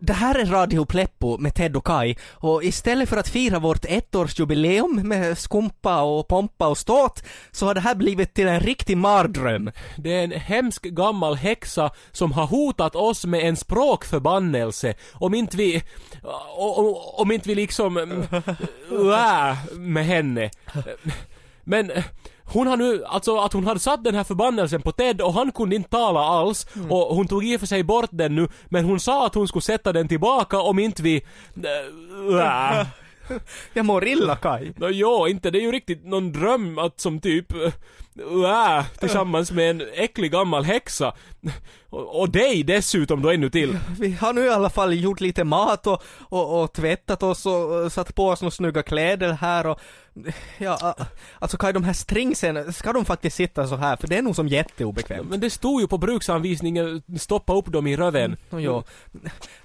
Det 0.00 0.12
här 0.12 0.34
är 0.34 0.46
Radio 0.46 0.84
Play 0.84 1.05
Pleppo 1.26 1.42
med 1.42 1.54
Ted 1.54 1.76
och 1.76 1.86
Kai 1.86 2.16
och 2.32 2.64
istället 2.64 3.08
för 3.08 3.16
att 3.16 3.28
fira 3.28 3.58
vårt 3.58 3.84
ettårsjubileum 3.84 5.08
med 5.08 5.38
skumpa 5.38 6.02
och 6.02 6.28
pompa 6.28 6.68
och 6.68 6.78
ståt 6.78 7.22
så 7.52 7.66
har 7.66 7.74
det 7.74 7.80
här 7.80 7.94
blivit 7.94 8.34
till 8.34 8.48
en 8.48 8.60
riktig 8.60 8.96
mardröm. 8.96 9.70
Det 9.96 10.12
är 10.12 10.24
en 10.24 10.32
hemsk 10.32 10.82
gammal 10.82 11.34
häxa 11.34 11.90
som 12.12 12.32
har 12.32 12.46
hotat 12.46 12.96
oss 12.96 13.24
med 13.26 13.40
en 13.40 13.56
språkförbannelse 13.56 14.94
om 15.12 15.34
inte 15.34 15.56
vi... 15.56 15.82
Om 17.18 17.32
inte 17.32 17.48
vi 17.48 17.54
liksom... 17.54 17.96
mm, 17.96 18.22
Äh, 18.90 19.56
med 19.74 20.06
henne. 20.06 20.50
Men 21.64 21.92
hon 22.46 22.66
har 22.66 22.76
nu, 22.76 23.04
alltså 23.04 23.38
att 23.38 23.52
hon 23.52 23.66
hade 23.66 23.80
satt 23.80 24.04
den 24.04 24.14
här 24.14 24.24
förbannelsen 24.24 24.82
på 24.82 24.92
Ted 24.92 25.20
och 25.20 25.34
han 25.34 25.52
kunde 25.52 25.76
inte 25.76 25.90
tala 25.90 26.20
alls 26.20 26.66
och 26.90 27.16
hon 27.16 27.28
tog 27.28 27.44
i 27.44 27.56
och 27.56 27.60
för 27.60 27.66
sig 27.66 27.82
bort 27.82 28.10
den 28.12 28.34
nu 28.34 28.48
men 28.68 28.84
hon 28.84 29.00
sa 29.00 29.26
att 29.26 29.34
hon 29.34 29.48
skulle 29.48 29.62
sätta 29.62 29.92
den 29.92 30.08
tillbaka 30.08 30.60
om 30.60 30.78
inte 30.78 31.02
vi... 31.02 31.24
Äh. 32.40 32.86
Jag 33.72 33.86
mår 33.86 34.06
illa 34.06 34.36
Kai. 34.36 34.72
Nå 34.76 34.88
jo, 34.88 35.28
inte 35.28 35.50
det 35.50 35.58
är 35.58 35.62
ju 35.62 35.72
riktigt 35.72 36.04
någon 36.04 36.32
dröm 36.32 36.78
att 36.78 37.00
som 37.00 37.20
typ 37.20 37.52
äh, 38.18 38.84
tillsammans 38.98 39.50
med 39.50 39.70
en 39.70 39.82
äcklig 39.94 40.32
gammal 40.32 40.64
häxa. 40.64 41.14
Och, 41.90 42.20
och 42.20 42.30
dig 42.30 42.62
dessutom 42.62 43.22
då 43.22 43.30
ännu 43.30 43.50
till. 43.50 43.78
Vi 43.98 44.12
har 44.12 44.32
nu 44.32 44.44
i 44.44 44.50
alla 44.50 44.70
fall 44.70 44.94
gjort 44.94 45.20
lite 45.20 45.44
mat 45.44 45.86
och, 45.86 46.02
och, 46.18 46.62
och 46.62 46.72
tvättat 46.72 47.22
oss 47.22 47.46
och 47.46 47.92
satt 47.92 48.14
på 48.14 48.28
oss 48.28 48.42
några 48.42 48.50
snygga 48.50 48.82
kläder 48.82 49.32
här 49.32 49.66
och 49.66 49.80
ja, 50.58 50.96
alltså 51.38 51.56
Kai 51.56 51.72
de 51.72 51.84
här 51.84 51.92
stringsen, 51.92 52.72
ska 52.72 52.92
de 52.92 53.04
faktiskt 53.04 53.36
sitta 53.36 53.68
så 53.68 53.76
här? 53.76 53.96
För 53.96 54.08
det 54.08 54.16
är 54.16 54.22
nog 54.22 54.36
som 54.36 54.48
jätteobekvämt. 54.48 55.30
Men 55.30 55.40
det 55.40 55.50
stod 55.50 55.80
ju 55.80 55.86
på 55.86 55.98
bruksanvisningen, 55.98 57.02
stoppa 57.18 57.54
upp 57.54 57.66
dem 57.66 57.86
i 57.86 57.96
röven. 57.96 58.36
Och 58.50 58.60
ja, 58.60 58.84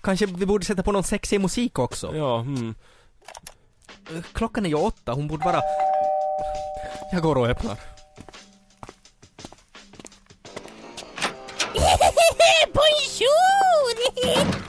kanske 0.01 0.25
vi 0.25 0.45
borde 0.45 0.65
sätta 0.65 0.83
på 0.83 0.91
någon 0.91 1.03
sexig 1.03 1.41
musik 1.41 1.79
också. 1.79 2.15
Ja, 2.15 2.37
hmm. 2.37 2.75
Klockan 4.33 4.65
är 4.65 4.69
ju 4.69 4.75
åtta, 4.75 5.11
hon 5.13 5.27
borde 5.27 5.45
vara... 5.45 5.61
Jag 7.11 7.21
går 7.21 7.37
och 7.37 7.47
öppnar. 7.47 7.77
Bonjour! 12.73 13.95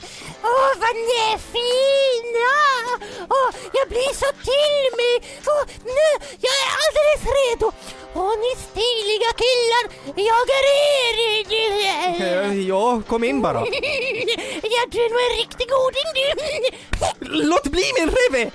Åh, 0.45 0.73
vad 0.81 0.95
ni 0.95 1.33
är 1.33 1.39
fina! 1.39 2.53
Åh, 3.31 3.51
jag 3.73 3.89
blir 3.89 4.15
så 4.15 4.27
till 4.33 4.97
mig! 5.01 5.15
Åh, 5.47 5.65
nu, 5.85 6.09
jag 6.41 6.55
är 6.65 6.71
alldeles 6.83 7.25
redo! 7.39 7.73
Åh, 8.15 8.33
ni 8.39 8.53
stiliga 8.63 9.33
killar! 9.43 9.85
Jag 10.17 10.47
är 10.59 10.65
er! 10.77 10.93
Eh, 12.21 12.61
ja, 12.69 13.03
kom 13.09 13.25
in 13.25 13.43
bara. 13.43 13.61
Ja, 14.75 14.87
du 14.91 14.99
är 14.99 15.11
nog 15.11 15.21
en 15.31 15.37
riktig 15.43 15.67
goding 15.69 16.09
du! 16.15 17.45
Låt 17.49 17.67
bli 17.67 17.83
min 17.99 18.11
reve! 18.11 18.51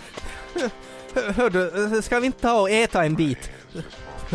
Hör 1.34 1.50
du, 1.50 2.02
ska 2.02 2.20
vi 2.20 2.26
inte 2.26 2.42
ta 2.42 2.62
och 2.62 2.70
äta 2.70 3.06
en 3.06 3.16
bit? 3.16 3.50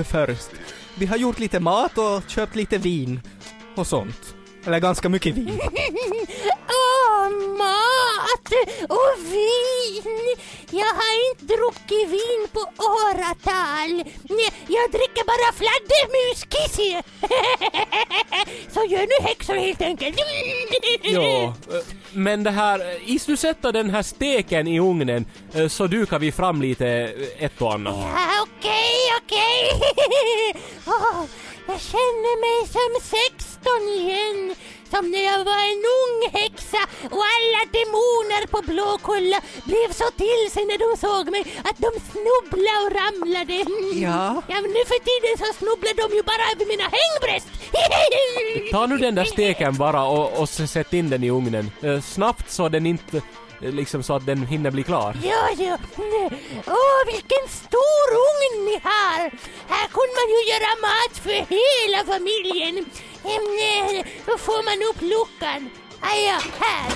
Först. 0.05 0.51
Vi 0.99 1.07
har 1.07 1.17
gjort 1.17 1.39
lite 1.39 1.61
mat 1.61 1.99
och 1.99 2.23
köpt 2.29 2.57
lite 2.57 2.79
vin. 2.79 3.21
Och 3.75 3.87
sånt. 3.87 4.35
Eller 4.67 4.79
ganska 4.79 5.09
mycket 5.09 5.35
vin. 5.35 5.61
Mat 7.59 8.53
och 8.89 9.33
vin! 9.33 10.37
Jag 10.71 10.87
har 10.87 11.31
inte 11.31 11.55
druckit 11.55 12.09
vin 12.09 12.49
på 12.53 12.61
åratal. 12.83 14.13
Jag 14.69 14.91
dricker 14.91 15.25
bara 15.27 15.53
fladdermuskiss. 15.53 17.05
Så 18.75 18.85
gör 18.85 19.01
nu 19.01 19.27
häxor 19.29 19.55
helt 19.55 19.83
enkelt. 19.83 20.19
Ja, 21.03 21.45
eh, 21.45 21.53
men 22.13 22.43
det 22.43 22.51
här, 22.51 22.81
eh, 22.81 23.11
is 23.11 23.27
du 23.27 23.37
sätta 23.37 23.73
den 23.73 23.91
här 23.91 24.03
steken 24.03 24.67
i 24.69 24.81
ugnen 24.81 25.27
eh, 25.55 25.69
så 25.69 25.87
dukar 25.87 26.19
vi 26.19 26.33
fram 26.33 26.63
lite 26.63 26.87
ett 27.39 27.63
och 27.63 27.75
annat. 27.75 27.95
Ja, 27.97 28.43
Okej, 28.43 29.13
okej. 29.23 29.81
Jag 31.67 31.81
känner 31.81 32.41
mig 32.41 32.69
som 32.69 33.19
16 33.31 33.89
igen. 33.89 34.55
Som 34.93 35.11
när 35.11 35.25
jag 35.31 35.45
var 35.45 35.63
en 35.73 35.85
ung 36.01 36.19
häxa 36.39 36.83
och 37.17 37.25
alla 37.35 37.61
demoner 37.79 38.43
på 38.47 38.59
Blåkulla 38.71 39.39
blev 39.65 39.89
så 40.01 40.09
till 40.23 40.45
sig 40.55 40.65
när 40.71 40.79
de 40.85 40.89
såg 41.07 41.25
mig 41.31 41.43
att 41.69 41.79
de 41.87 41.91
snubblade 42.11 42.79
och 42.85 42.93
ramlade. 43.01 43.59
Ja. 44.07 44.43
Ja, 44.53 44.57
men 44.63 44.71
nu 44.77 44.83
för 44.93 45.01
tiden 45.11 45.35
så 45.43 45.49
snubblar 45.59 45.95
de 46.03 46.17
ju 46.17 46.23
bara 46.23 46.45
över 46.53 46.67
mina 46.73 46.89
hängbröst. 46.97 47.49
Ta 48.73 48.87
nu 48.87 48.99
den 48.99 49.15
där 49.15 49.25
steken 49.25 49.77
bara 49.77 50.05
och, 50.05 50.41
och 50.41 50.49
sätt 50.49 50.93
in 50.93 51.11
den 51.11 51.25
i 51.25 51.31
ugnen. 51.31 51.71
Eh, 51.83 52.01
snabbt 52.01 52.51
så 52.51 52.69
den 52.69 52.87
inte, 52.87 53.17
eh, 53.63 53.73
liksom 53.73 54.03
så 54.03 54.15
att 54.15 54.27
den 54.27 54.47
hinner 54.47 54.71
bli 54.71 54.83
klar. 54.83 55.17
Ja, 55.23 55.49
ja. 55.59 55.79
Åh, 56.67 57.03
vilken 57.13 57.45
stor 57.49 58.07
ugn 58.29 58.65
ni 58.65 58.81
har! 58.83 59.21
Här 59.75 59.87
kunde 59.97 60.13
man 60.19 60.29
ju 60.35 60.41
göra 60.53 60.73
mat 60.87 61.15
för 61.25 61.39
hela 61.57 62.05
familjen. 62.13 62.87
Eh, 63.25 64.05
Då 64.27 64.39
får 64.39 64.63
man 64.65 64.89
upp 64.91 65.01
luckan. 65.03 65.71
Ah, 66.01 66.17
ja, 66.27 66.39
här. 66.61 66.93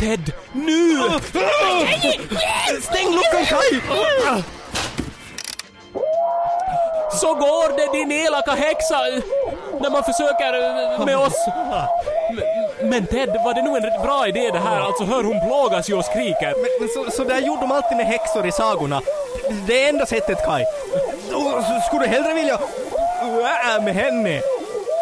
Ted, 0.00 0.32
nu! 0.52 0.98
Stäng 2.82 3.08
luckan 3.14 3.46
Kaj! 3.46 3.80
Så 7.20 7.34
går 7.34 7.76
det 7.76 7.98
din 7.98 8.12
elaka 8.12 8.50
häxa 8.52 8.98
när 9.80 9.90
man 9.90 10.04
försöker 10.04 10.54
eh, 10.54 11.04
med 11.06 11.18
oss. 11.18 11.34
Men- 12.82 13.06
Ted, 13.06 13.28
var 13.44 13.54
det 13.54 13.62
nog 13.62 13.76
en 13.76 14.02
bra 14.02 14.28
idé 14.28 14.50
det 14.52 14.58
här? 14.58 14.80
Alltså 14.80 15.04
hör 15.04 15.22
hon 15.24 15.40
plågas 15.48 15.90
ju 15.90 15.94
och 15.94 16.04
skriker. 16.04 16.52
Men, 16.56 16.66
men 16.80 16.88
så, 16.88 17.10
så 17.16 17.24
där 17.24 17.38
gjorde 17.40 17.60
de 17.60 17.72
alltid 17.72 17.96
med 17.96 18.06
häxor 18.06 18.46
i 18.46 18.52
sagorna. 18.52 19.00
Det 19.66 19.84
är 19.84 19.88
enda 19.88 20.06
sättet 20.06 20.44
Kaj. 20.44 20.64
Skulle 21.86 22.04
du 22.04 22.06
hellre 22.06 22.34
vilja 22.34 22.54
äh, 22.54 23.82
med 23.84 23.94
henne? 23.94 24.40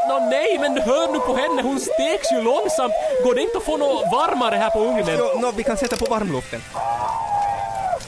Nå 0.08 0.18
nej, 0.18 0.58
men 0.60 0.78
hör 0.82 1.12
nu 1.12 1.18
på 1.18 1.36
henne, 1.36 1.62
hon 1.62 1.80
steks 1.80 2.32
ju 2.32 2.42
långsamt. 2.42 2.94
Går 3.24 3.34
det 3.34 3.42
inte 3.42 3.58
att 3.58 3.64
få 3.64 3.76
något 3.76 4.12
varmare 4.12 4.56
här 4.56 4.70
på 4.70 4.78
ugnen? 4.80 5.16
Jo, 5.18 5.40
nå, 5.40 5.52
vi 5.56 5.62
kan 5.62 5.76
sätta 5.76 5.96
på 5.96 6.04
varmluften. 6.04 6.62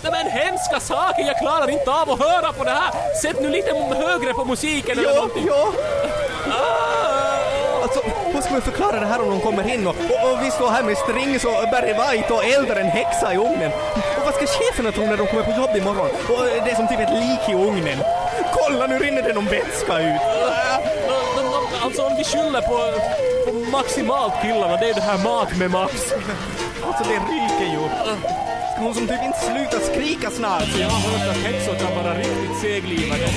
Nej 0.03 0.13
men 0.13 0.27
hemska 0.27 0.81
saker, 0.81 1.23
jag 1.23 1.39
klarar 1.39 1.71
inte 1.71 1.91
av 1.91 2.11
att 2.11 2.19
höra 2.21 2.53
på 2.53 2.65
det 2.65 2.71
här. 2.71 3.15
Sätt 3.23 3.41
nu 3.41 3.49
lite 3.49 3.75
högre 3.75 4.35
på 4.35 4.45
musiken 4.45 4.99
eller 4.99 5.15
någonting. 5.15 5.45
jo. 5.47 5.73
Ah! 6.53 7.83
Alltså, 7.83 8.01
hur 8.27 8.41
ska 8.41 8.55
vi 8.55 8.61
förklara 8.61 9.01
det 9.01 9.07
här 9.07 9.21
om 9.23 9.31
de 9.31 9.41
kommer 9.41 9.75
in 9.75 9.87
och, 9.87 9.95
och, 10.25 10.33
och 10.33 10.43
vi 10.43 10.51
står 10.51 10.69
här 10.71 10.83
med 10.83 10.99
strings 10.99 11.45
och 11.45 11.69
Barry 11.73 11.93
White 11.93 12.33
och 12.33 12.45
eldar 12.45 12.77
en 12.77 12.87
häxa 12.87 13.35
i 13.35 13.37
ugnen? 13.37 13.73
Och 14.19 14.25
vad 14.25 14.35
ska 14.35 14.47
cheferna 14.47 14.93
tro 14.93 15.05
när 15.07 15.17
de 15.17 15.27
kommer 15.27 15.43
på 15.43 15.51
jobb 15.51 15.77
imorgon? 15.77 16.09
Och 16.29 16.45
det 16.65 16.71
är 16.71 16.75
som 16.75 16.89
typ 16.89 17.01
ett 17.01 17.11
lik 17.11 17.49
i 17.49 17.55
ugnen. 17.55 17.99
Kolla, 18.53 18.87
nu 18.87 18.99
rinner 18.99 19.23
det 19.23 19.33
någon 19.33 19.47
vätska 19.47 19.99
ut. 19.99 20.21
Alltså 21.83 22.03
om 22.03 22.17
vi 22.17 22.25
skyller 22.25 22.61
på, 22.61 22.79
på 23.47 23.71
maximalt 23.71 24.35
killarna, 24.43 24.77
det 24.77 24.91
är 24.91 24.95
det 24.95 25.01
här 25.01 25.25
mat 25.25 25.57
med 25.57 25.71
Max. 25.71 26.13
Alltså, 26.87 27.05
det 27.05 27.15
ryker 27.15 27.73
ju. 27.73 27.89
Ska 28.73 28.83
hon 28.83 28.95
som 28.95 29.07
typ 29.07 29.23
inte 29.23 29.39
sluta 29.39 29.81
skrika 29.93 30.31
snart? 30.31 30.79
Jag 30.81 30.89
har 30.89 31.11
hört 31.11 31.29
att 31.31 31.37
häxor 31.37 31.75
kan 31.75 32.05
vara 32.05 32.19
riktigt 32.19 32.61
seglivade. 32.61 33.29